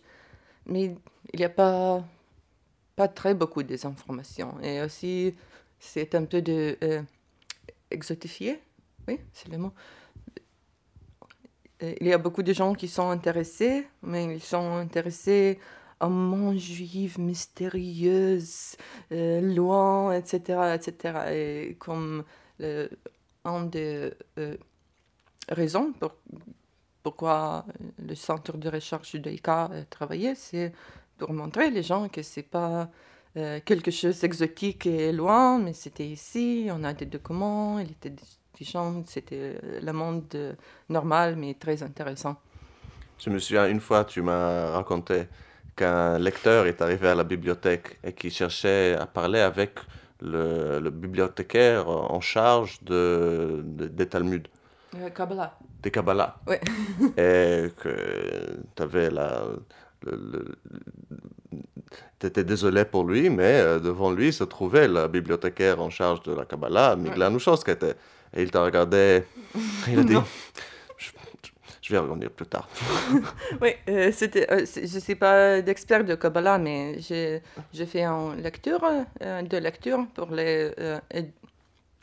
[0.66, 0.96] Mais
[1.32, 2.04] il n'y a pas,
[2.96, 4.60] pas très beaucoup d'informations.
[4.62, 5.36] Et aussi,
[5.80, 7.02] c'est un peu de euh,
[7.92, 8.60] exotifié,
[9.08, 9.74] oui, c'est le mot.
[11.80, 15.60] Il y a beaucoup de gens qui sont intéressés, mais ils sont intéressés
[16.02, 18.76] monde juif mystérieuse,
[19.12, 21.20] euh, loin, etc., etc.
[21.32, 22.24] Et comme
[22.62, 22.88] euh,
[23.46, 24.12] une des
[25.50, 26.14] raisons pour,
[27.04, 27.66] pourquoi
[28.00, 30.74] le centre de recherche d'ICA a travaillé, c'est
[31.18, 32.90] pour montrer les gens que c'est pas
[33.38, 38.14] euh, quelque chose d'exotique et loin, mais c'était ici, on a des documents, il était
[38.56, 40.54] différent, c'était euh, le monde euh,
[40.90, 42.36] normal, mais très intéressant.
[43.20, 45.28] Je me souviens, une fois, tu m'as raconté
[45.78, 49.80] qu'un lecteur est arrivé à la bibliothèque et qui cherchait à parler avec
[50.22, 54.50] le, le bibliothécaire en charge de, des Talmuds.
[55.16, 55.58] Kabbalah.
[55.82, 56.38] Des Kabbalah.
[56.48, 56.56] Oui.
[57.18, 59.44] et que tu avais la,
[60.04, 60.58] le,
[62.20, 66.24] tu étais désolé pour lui, mais euh, devant lui se trouvait la bibliothécaire en charge
[66.24, 67.32] de la Kabbalah, Migla
[67.68, 67.96] était.
[68.36, 69.24] Et il t'a regardé,
[69.88, 70.18] il a dit,
[71.88, 72.68] je, vais revenir plus tard.
[73.62, 77.42] oui, euh, c'était, euh, je ne suis pas d'expert de Kabbalah, mais j'ai,
[77.86, 78.82] fait une lecture,
[79.22, 80.72] de lecture pour les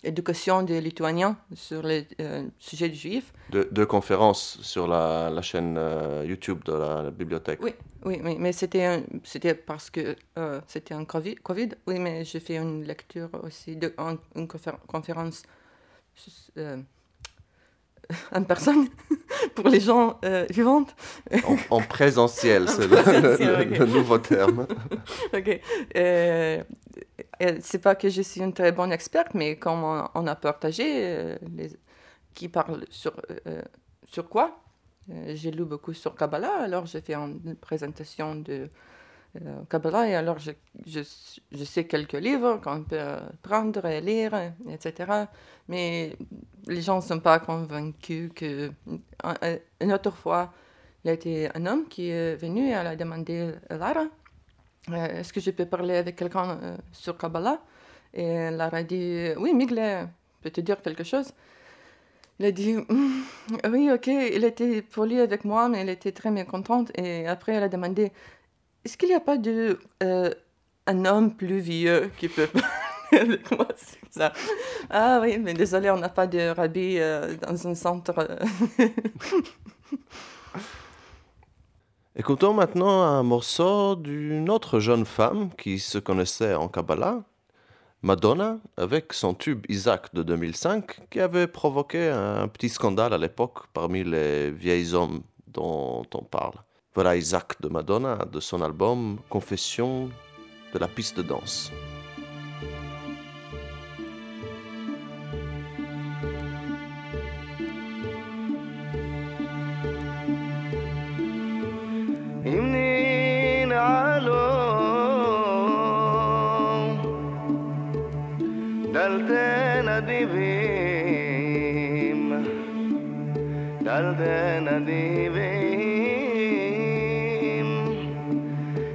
[0.05, 3.33] éducation des Lituaniens sur les euh, sujets juifs.
[3.51, 7.61] Deux de conférences sur la, la chaîne euh, YouTube de la, bibliothèque.
[7.63, 11.71] Oui, oui, oui mais c'était, c'était parce que euh, c'était un COVID, COVID.
[11.87, 13.95] Oui, mais j'ai fait une lecture aussi, de,
[14.37, 14.49] une
[14.87, 15.43] conférence
[18.33, 18.89] en personne
[19.55, 20.87] pour les gens vivants.
[21.71, 24.67] En, présentiel, c'est le, nouveau terme.
[25.33, 25.61] ok
[27.61, 29.83] c'est pas que je suis une très bonne experte, mais comme
[30.15, 31.71] on, a partagé, euh, les,
[32.35, 33.13] qui parle sur,
[33.47, 33.63] euh,
[34.05, 34.59] sur quoi
[35.11, 38.69] euh, J'ai lu beaucoup sur Kabbalah, alors j'ai fait une présentation de
[39.69, 40.53] Kabbalah, et alors je,
[40.87, 41.01] je,
[41.53, 44.33] je, sais quelques livres qu'on peut prendre et lire,
[44.71, 45.27] etc.
[45.69, 46.17] Mais
[46.67, 48.71] les gens ne sont pas convaincus que.
[49.81, 50.53] Une autre fois,
[51.05, 54.07] il y a un homme qui est venu et elle a demandé à Lara
[54.91, 57.61] euh, est-ce que je peux parler avec quelqu'un euh, sur Kabbalah?
[58.13, 60.09] Et Lara a dit, oui, Migle
[60.43, 61.33] peut te dire quelque chose?
[62.39, 62.77] Il a dit,
[63.71, 66.91] oui, ok, il était poli avec moi, mais elle était très mécontente.
[66.99, 68.13] Et après, elle a demandé,
[68.85, 70.31] est-ce qu'il n'y a pas de, euh,
[70.87, 72.67] un homme plus vieux qui peut parler
[73.13, 73.69] avec moi
[74.11, 74.33] ça?
[74.91, 76.99] Ah oui, mais désolé, on n'a pas de rabbi
[77.41, 78.15] dans un centre.
[82.17, 87.25] Écoutons maintenant un morceau d'une autre jeune femme qui se connaissait en Kabbalah,
[88.03, 93.67] Madonna, avec son tube Isaac de 2005, qui avait provoqué un petit scandale à l'époque
[93.73, 96.55] parmi les vieils hommes dont on parle.
[96.95, 100.11] Voilà Isaac de Madonna de son album Confession
[100.73, 101.73] de la piste de danse.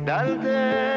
[0.10, 0.89] derde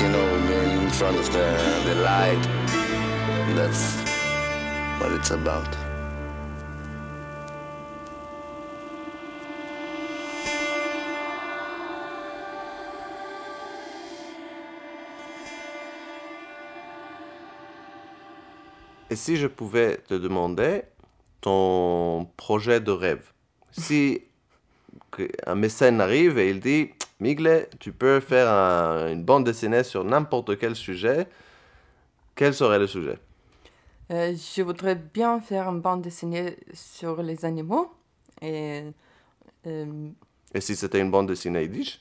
[0.00, 0.26] you know,
[0.82, 1.46] in front of the,
[1.84, 2.42] the light.
[3.54, 3.96] That's
[4.98, 5.68] what it's about.
[19.12, 20.84] Et si je pouvais te demander
[21.40, 23.32] ton projet de rêve
[23.72, 24.22] Si
[25.46, 26.90] un mécène arrive et il dit
[27.20, 31.28] Migle, tu peux faire un- une bande dessinée sur n'importe quel sujet,
[32.34, 33.18] quel serait le sujet?
[34.10, 37.92] Euh, je voudrais bien faire une bande dessinée sur les animaux.
[38.42, 38.82] Et
[39.66, 40.10] euh,
[40.54, 42.00] Et si c'était une bande dessinée yiddish?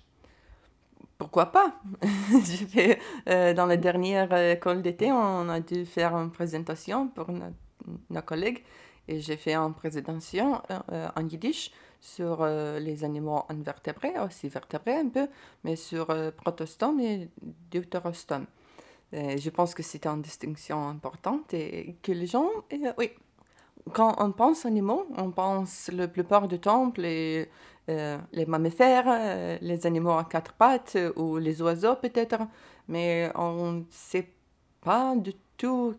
[1.18, 1.76] Pourquoi pas?
[2.70, 7.54] Fait, euh, Dans la dernière école d'été, on a dû faire une présentation pour no-
[8.10, 8.64] nos collègues.
[9.08, 10.62] Et j'ai fait une présentation
[11.16, 15.28] en yiddish sur euh, les animaux invertébrés, aussi vertébrés un peu,
[15.64, 17.30] mais sur euh, protostome et
[17.72, 18.45] deutérostome.
[19.12, 23.12] Je pense que c'est une distinction importante et que les gens, euh, oui,
[23.93, 27.50] quand on pense animaux, on pense la plupart du temps les,
[27.89, 32.38] euh, les mammifères, les animaux à quatre pattes ou les oiseaux peut-être,
[32.88, 34.30] mais on ne sait
[34.82, 35.95] pas du tout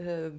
[0.00, 0.30] euh,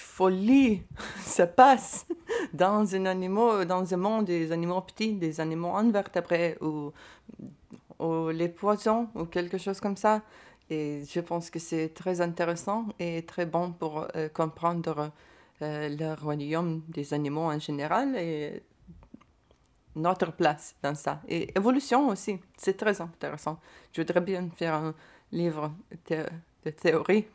[0.00, 0.82] folie
[1.24, 2.06] se passe
[2.52, 6.92] dans un, animal, dans un monde des animaux petits, des animaux invertébrés ou,
[7.98, 10.22] ou les poissons ou quelque chose comme ça.
[10.70, 15.10] Et je pense que c'est très intéressant et très bon pour euh, comprendre
[15.62, 18.62] euh, le royaume des animaux en général et
[19.96, 21.20] notre place dans ça.
[21.26, 23.58] Et évolution aussi, c'est très intéressant.
[23.92, 24.94] Je voudrais bien faire un
[25.32, 25.72] livre
[26.10, 26.24] de,
[26.64, 27.26] de théorie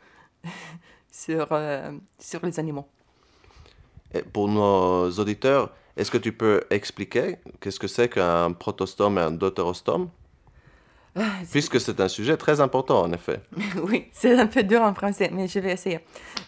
[1.14, 2.86] sur, euh, sur les animaux.
[4.12, 9.22] Et pour nos auditeurs, est-ce que tu peux expliquer qu'est-ce que c'est qu'un protostome et
[9.22, 10.10] un deutérostome?
[11.52, 13.40] Puisque c'est un sujet très important, en effet.
[13.84, 16.00] oui, c'est un peu dur en français, mais je vais essayer.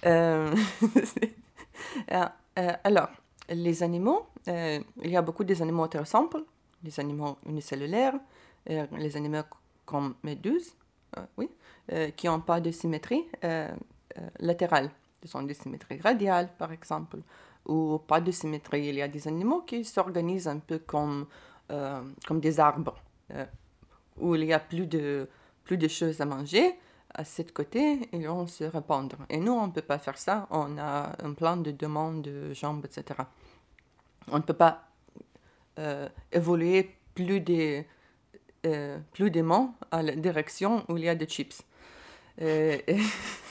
[0.04, 0.52] Euh,
[2.12, 3.08] euh, alors,
[3.48, 6.42] les animaux, euh, il y a beaucoup des animaux simples,
[6.82, 8.14] les animaux unicellulaires,
[8.66, 9.44] les animaux
[9.84, 10.74] comme méduses,
[11.36, 11.48] oui,
[12.16, 13.24] qui n'ont pas de symétrie
[14.18, 14.90] euh, latérale.
[15.22, 17.18] Ce sont des symétries radiales, par exemple,
[17.66, 18.86] ou pas de symétrie.
[18.86, 21.26] Il y a des animaux qui s'organisent un peu comme,
[21.70, 22.96] euh, comme des arbres,
[23.32, 23.44] euh,
[24.18, 25.28] où il y a plus de,
[25.64, 26.78] plus de choses à manger.
[27.14, 29.16] À cet côté, ils vont se répandre.
[29.30, 30.46] Et nous, on ne peut pas faire ça.
[30.50, 33.20] On a un plan de demande de jambes, etc.
[34.30, 34.82] On ne peut pas
[36.32, 37.84] évoluer plus de,
[38.66, 41.62] euh, plus d'aimants à la direction où il y a des chips.
[42.38, 42.84] Et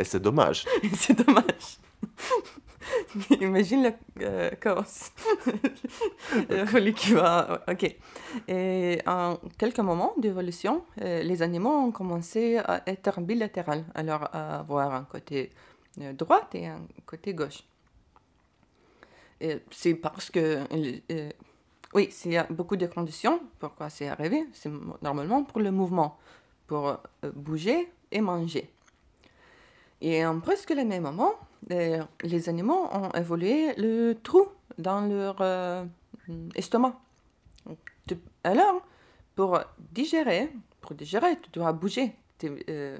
[0.00, 0.64] Et c'est dommage.
[0.94, 1.78] c'est dommage.
[3.40, 3.92] Imagine le
[4.22, 5.12] euh, chaos.
[6.96, 7.62] Qui va.
[7.68, 7.96] Ok.
[8.48, 14.60] Et en quelques moments d'évolution, euh, les animaux ont commencé à être bilatérales, alors à
[14.60, 15.52] avoir un côté
[16.00, 17.62] euh, droit et un côté gauche.
[19.70, 20.64] C'est parce que.
[21.12, 21.30] euh,
[21.92, 23.38] oui, il y a beaucoup de conditions.
[23.58, 24.70] Pourquoi c'est arrivé C'est
[25.02, 26.18] normalement pour le mouvement,
[26.66, 26.96] pour
[27.34, 28.70] bouger et manger.
[30.00, 31.34] Et en presque le même moment,
[31.68, 34.48] les animaux ont évolué le trou
[34.78, 35.84] dans leur euh,
[36.54, 36.98] estomac.
[38.44, 38.82] Alors,
[39.34, 42.14] pour digérer, pour digérer, tu dois bouger.
[42.44, 42.98] Euh,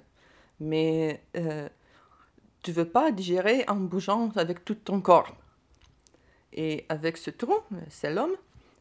[0.60, 1.68] mais euh,
[2.62, 5.34] tu veux pas digérer en bougeant avec tout ton corps.
[6.52, 7.54] Et avec ce trou,
[7.88, 8.36] c'est l'homme,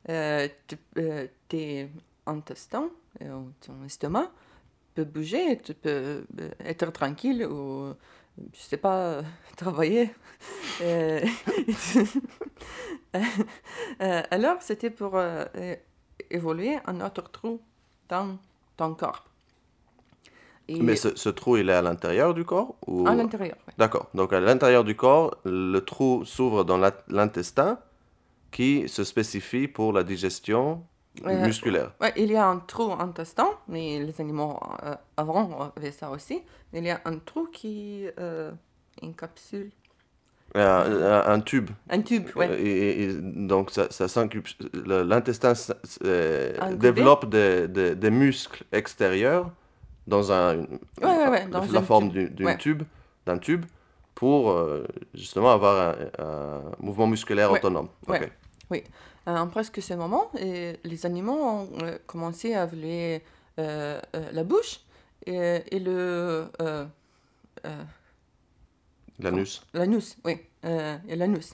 [0.09, 0.47] euh,
[1.47, 1.89] tes
[2.25, 2.89] intestins,
[3.19, 4.31] ton estomac,
[5.03, 7.93] bouger, tu peux euh, être tranquille ou,
[8.53, 9.21] je sais pas,
[9.57, 10.11] travailler.
[10.81, 11.21] Euh,
[13.15, 15.45] euh, alors, c'était pour euh,
[16.29, 17.59] évoluer un autre trou
[18.07, 18.37] dans
[18.77, 19.25] ton corps.
[20.67, 23.07] Et Mais ce, ce trou, il est à l'intérieur du corps ou...
[23.07, 23.73] à l'intérieur, oui.
[23.77, 24.07] D'accord.
[24.13, 26.77] Donc à l'intérieur du corps, le trou s'ouvre dans
[27.07, 27.79] l'intestin
[28.51, 30.83] qui se spécifie pour la digestion
[31.25, 31.91] Euh, musculaire.
[31.99, 36.41] Ouais, il y a un trou intestin, mais les animaux euh, avant avaient ça aussi.
[36.73, 38.51] Il y a un trou qui euh,
[39.03, 39.71] encapsule.
[40.55, 41.69] Un, tube.
[41.89, 42.49] Un tube, ouais.
[42.49, 44.07] Euh, et, et donc ça, ça
[44.85, 45.53] l'intestin
[46.75, 49.51] développe des, des- des muscles extérieurs
[50.07, 50.65] dans un, Ouais,
[51.03, 52.13] ouais, ouais, dans la forme tube.
[52.29, 52.57] du- d'une Ouais.
[52.57, 52.83] tube,
[53.27, 53.65] d'un tube
[54.15, 54.57] pour
[55.13, 57.89] justement avoir un, un mouvement musculaire autonome.
[58.07, 58.31] Ok.
[59.29, 63.21] Euh, En presque ce moment, et les animaux ont euh, commencé à évoluer
[63.59, 64.01] euh,
[64.31, 64.79] la bouche
[65.25, 66.47] et, et le,
[69.19, 69.61] L'anus.
[69.73, 71.53] L'anus, oui, euh, et l'anus.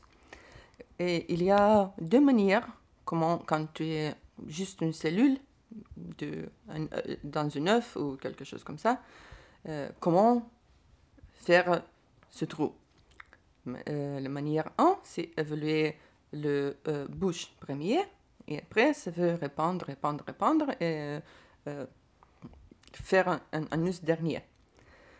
[0.99, 2.67] Et il y a deux manières,
[3.05, 4.13] comment, quand tu es
[4.47, 5.39] juste une cellule
[5.97, 6.87] de, un-
[7.23, 9.01] dans une œuf ou quelque chose comme ça,
[9.67, 10.47] euh, comment
[11.33, 11.81] faire
[12.29, 12.73] ce trou?
[13.67, 15.95] Euh, la manière 1, c'est évaluer
[16.43, 17.99] le euh, bouche premier,
[18.47, 21.19] et après, ça veut répandre, répandre, répandre, et
[21.67, 21.85] euh,
[22.93, 24.41] faire un, un anus dernier.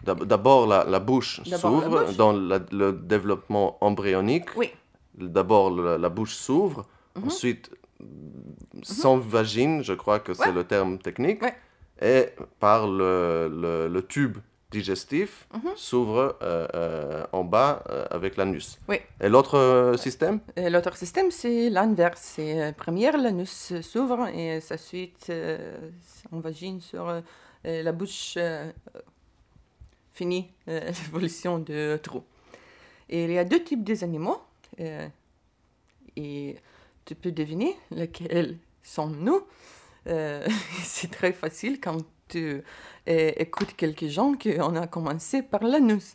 [0.04, 4.50] D'ab- D'abord, la, la bouche s'ouvre dans la- le développement embryonique.
[4.56, 4.70] Oui,
[5.18, 6.86] D'abord, la bouche s'ouvre.
[7.26, 7.72] Ensuite,
[8.84, 10.50] sans vagine, je crois que c'est Mhm.
[10.50, 10.56] Ouais.
[10.56, 11.42] le terme technique.
[11.42, 11.56] Ouais.
[12.02, 12.26] Et
[12.60, 14.38] par le, le- le tube
[14.78, 15.72] digestif Mhm.
[15.76, 18.68] s'ouvre euh, euh, en bas euh, avec l'anus.
[18.90, 18.98] oui.
[19.22, 20.40] Et l'autre système?
[20.58, 22.22] L'autre système, c'est l'inverse.
[22.36, 25.32] C'est première, l'anus s'ouvre et ça suite,
[26.32, 27.04] on vagine sur
[27.64, 28.38] la bouche
[30.14, 32.24] finit euh, l'évolution de trou.
[33.10, 34.40] Et il y a deux types des animaux.
[34.80, 35.08] euh,
[36.18, 36.56] et
[37.06, 39.42] tu peux deviner lesquels sommes-nous.
[40.84, 41.98] C'est très facile quand
[42.28, 42.62] tu
[43.08, 46.14] euh, écoutes quelques gens qu'on a commencé par l'anus.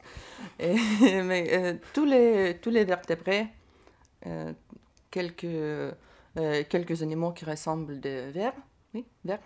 [0.58, 0.74] Et-
[1.22, 3.46] Mais euh, tous, les, tous les vertébrés
[4.26, 4.52] euh,
[5.10, 5.92] quelques, euh,
[6.68, 8.52] quelques animaux qui ressemblent de vers,
[8.94, 9.40] oui, vers,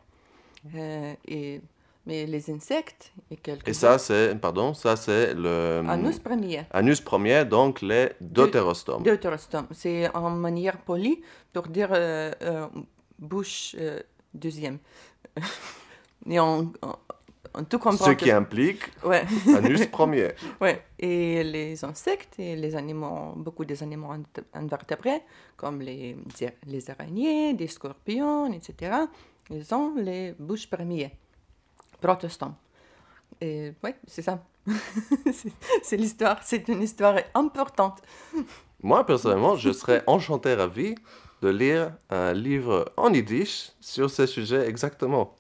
[1.29, 1.61] et,
[2.07, 7.01] mais les insectes et quelques Et ça, c'est, pardon, ça, c'est le anus premier, anus
[7.01, 9.03] premier, donc les deutérostomes.
[9.03, 9.67] deutérostome.
[9.73, 11.91] C'est en manière polie pour dire
[13.19, 13.77] bouche
[14.33, 14.79] deuxième.
[16.29, 16.73] et on
[17.69, 19.25] tout comprend Ce que- qui implique ouais.
[19.57, 20.29] anus premier.
[20.61, 24.11] Ouais, et les insectes et les animaux, beaucoup des animaux
[24.53, 25.23] invertébrés,
[25.57, 26.17] comme les,
[26.67, 28.97] les araignées, des scorpions, etc.,
[29.51, 31.11] ils ont les bouches premières,
[32.01, 32.55] protostomes.
[33.41, 34.43] Et ouais, c'est ça.
[35.33, 35.53] C'est-
[35.83, 38.01] c'est l'histoire, c'est une histoire importante.
[38.83, 40.95] Moi, personnellement, je serais enchanté, ravi
[41.43, 45.35] de lire un livre en yiddish sur ce sujet exactement.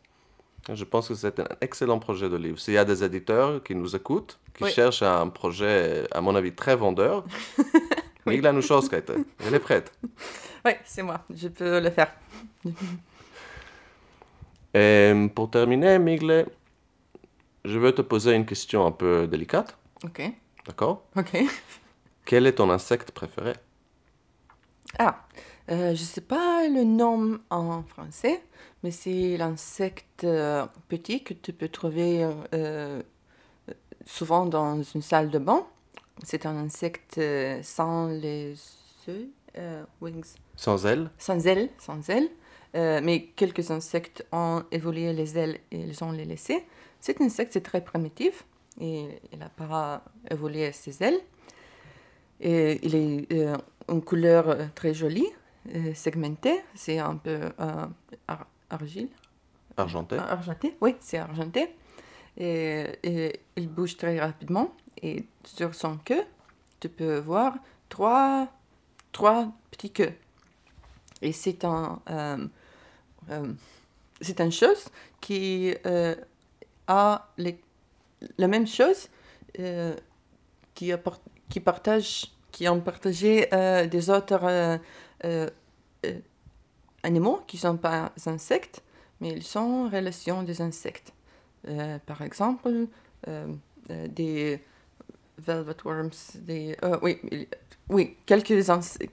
[0.72, 2.58] Je pense que c'est un excellent projet de livre.
[2.58, 4.70] S'il y a des éditeurs qui nous écoutent, qui Oui.
[4.72, 7.24] cherchent un projet, à mon avis, très vendeur,
[8.26, 9.12] Migla Nushowskaite,
[9.46, 9.92] elle est prête.
[10.64, 12.12] Ouais, c'est moi, je peux le faire.
[14.74, 16.46] Et pour terminer, Migle,
[17.64, 20.22] je veux te poser une question un peu délicate, Ok,
[20.66, 21.04] d'accord?
[21.16, 21.36] Ok.
[22.24, 23.52] Quel est ton insecte préféré?
[24.98, 25.26] Ah,
[25.70, 28.42] euh, je sais pas le nom en français,
[28.84, 33.02] mais c'est l'insecte euh, petit que tu peux trouver euh,
[34.04, 35.66] souvent dans une salle de bain.
[36.22, 38.54] C'est un insecte euh, sans les
[39.56, 42.28] euh, wings, Sans elle sans ailes, sans ailes.
[42.74, 46.66] Euh, mais quelques insectes ont évolué les ailes et ils ont les laissées.
[47.00, 48.44] Cet insecte, c'est très primitif
[48.78, 51.20] et il n'a pas évolué ses ailes.
[52.38, 53.56] Et il est euh,
[53.88, 55.28] une couleur euh, très jolie,
[55.74, 56.60] euh, segmentée.
[56.74, 57.86] C'est un peu euh,
[58.70, 59.08] argile.
[59.76, 60.16] argenté.
[60.18, 61.74] Argenté, oui, c'est argenté.
[62.36, 64.74] Et, et il bouge très rapidement.
[65.02, 66.24] Et sur son queue,
[66.80, 67.54] tu peux voir
[67.88, 68.48] trois,
[69.12, 70.12] trois petits queues.
[71.22, 72.46] Et c'est un, euh,
[73.30, 73.52] euh,
[74.20, 74.88] c'est une chose
[75.20, 76.14] qui euh,
[76.86, 77.60] a les-
[78.38, 79.08] la même chose
[80.74, 83.46] qui, apport- qui partage, qui ont partagé
[83.88, 84.80] des autres
[87.04, 88.82] animaux qui ne sont pas insectes,
[89.20, 91.12] mais ils sont en relation des insectes.
[91.68, 92.68] Euh, par exemple,
[93.28, 93.46] euh,
[93.90, 94.60] euh, des
[95.38, 97.18] velvet worms, des, oui,
[97.88, 98.64] oui, quelques,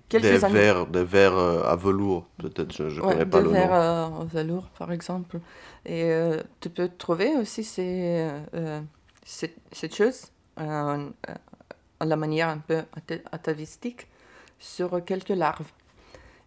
[0.10, 0.64] quelques Des animaux.
[0.64, 3.74] vers, des vers à velours, peut-être, je ne Ouais, connais pas des le vers nom.
[3.74, 5.39] euh, en velours, par exemple.
[5.86, 6.12] Et
[6.60, 8.82] tu peux trouver aussi ces, euh,
[9.26, 10.28] cette, cette chose
[10.60, 11.34] euh, euh,
[12.00, 14.08] à la manière un peu ata- atavistique
[14.60, 15.72] sur quelques larves.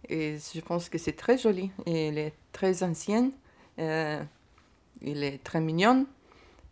[0.08, 1.70] Et je pense que c'est très joli.
[1.86, 3.30] Et il est très ancien.
[3.78, 4.22] euh,
[5.02, 6.06] il est très mignon.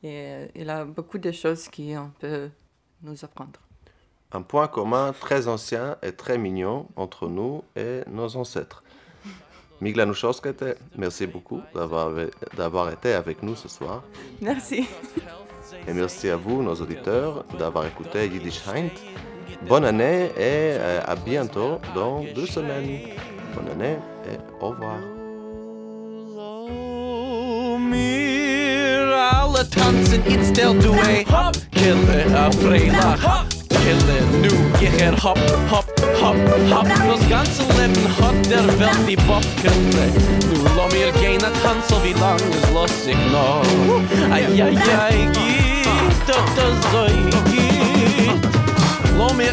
[0.02, 2.50] Et euh, il a beaucoup de choses qu'on peut
[3.02, 3.60] nous apprendre.
[4.32, 8.82] Un point commun très ancien et très mignon entre nous et nos ancêtres.
[9.80, 12.12] Migla Nushowskaite, merci beaucoup d'avoir
[12.56, 14.04] d'avoir été avec nous ce soir.
[14.40, 14.86] Merci.
[15.88, 18.90] Et merci à vous, nos auditeurs, d'avoir écouté Yiddish Heint.
[19.68, 22.98] Bonne année et euh, à bientôt dans deux semaines.
[23.54, 23.96] Bonne année
[24.26, 24.96] et au revoir.
[29.14, 29.66] Alle
[33.24, 33.96] Hop, kille
[34.78, 35.38] kille nu hop,
[35.70, 35.84] hop,
[36.22, 36.86] hop, hop.
[40.50, 41.10] Nu lo mir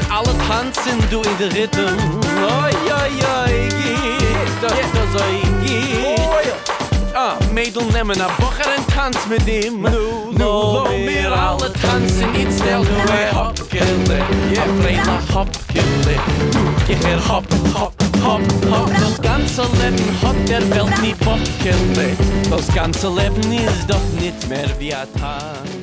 [0.09, 1.95] alle tanzen du in der Rhythm.
[2.41, 3.11] Oi, oi,
[3.43, 5.19] oi, geht, das ist so,
[5.63, 6.19] geht.
[7.15, 12.33] Ah, Mädel nemmen a Bocher en tanz mit ihm Nu, nu, lo mir alle tanzen
[12.33, 14.19] It stel du e hop, kille
[14.53, 16.15] Ja, freila hop, kille
[16.53, 17.43] Du, ich er hop,
[17.73, 17.93] hop,
[18.23, 18.41] hop,
[18.71, 18.89] hop.
[18.99, 21.15] Das ganze Leben hat der Welt nie
[21.61, 22.15] kille
[22.49, 25.78] Das ganze Leben ist doch nicht mehr wie a Tag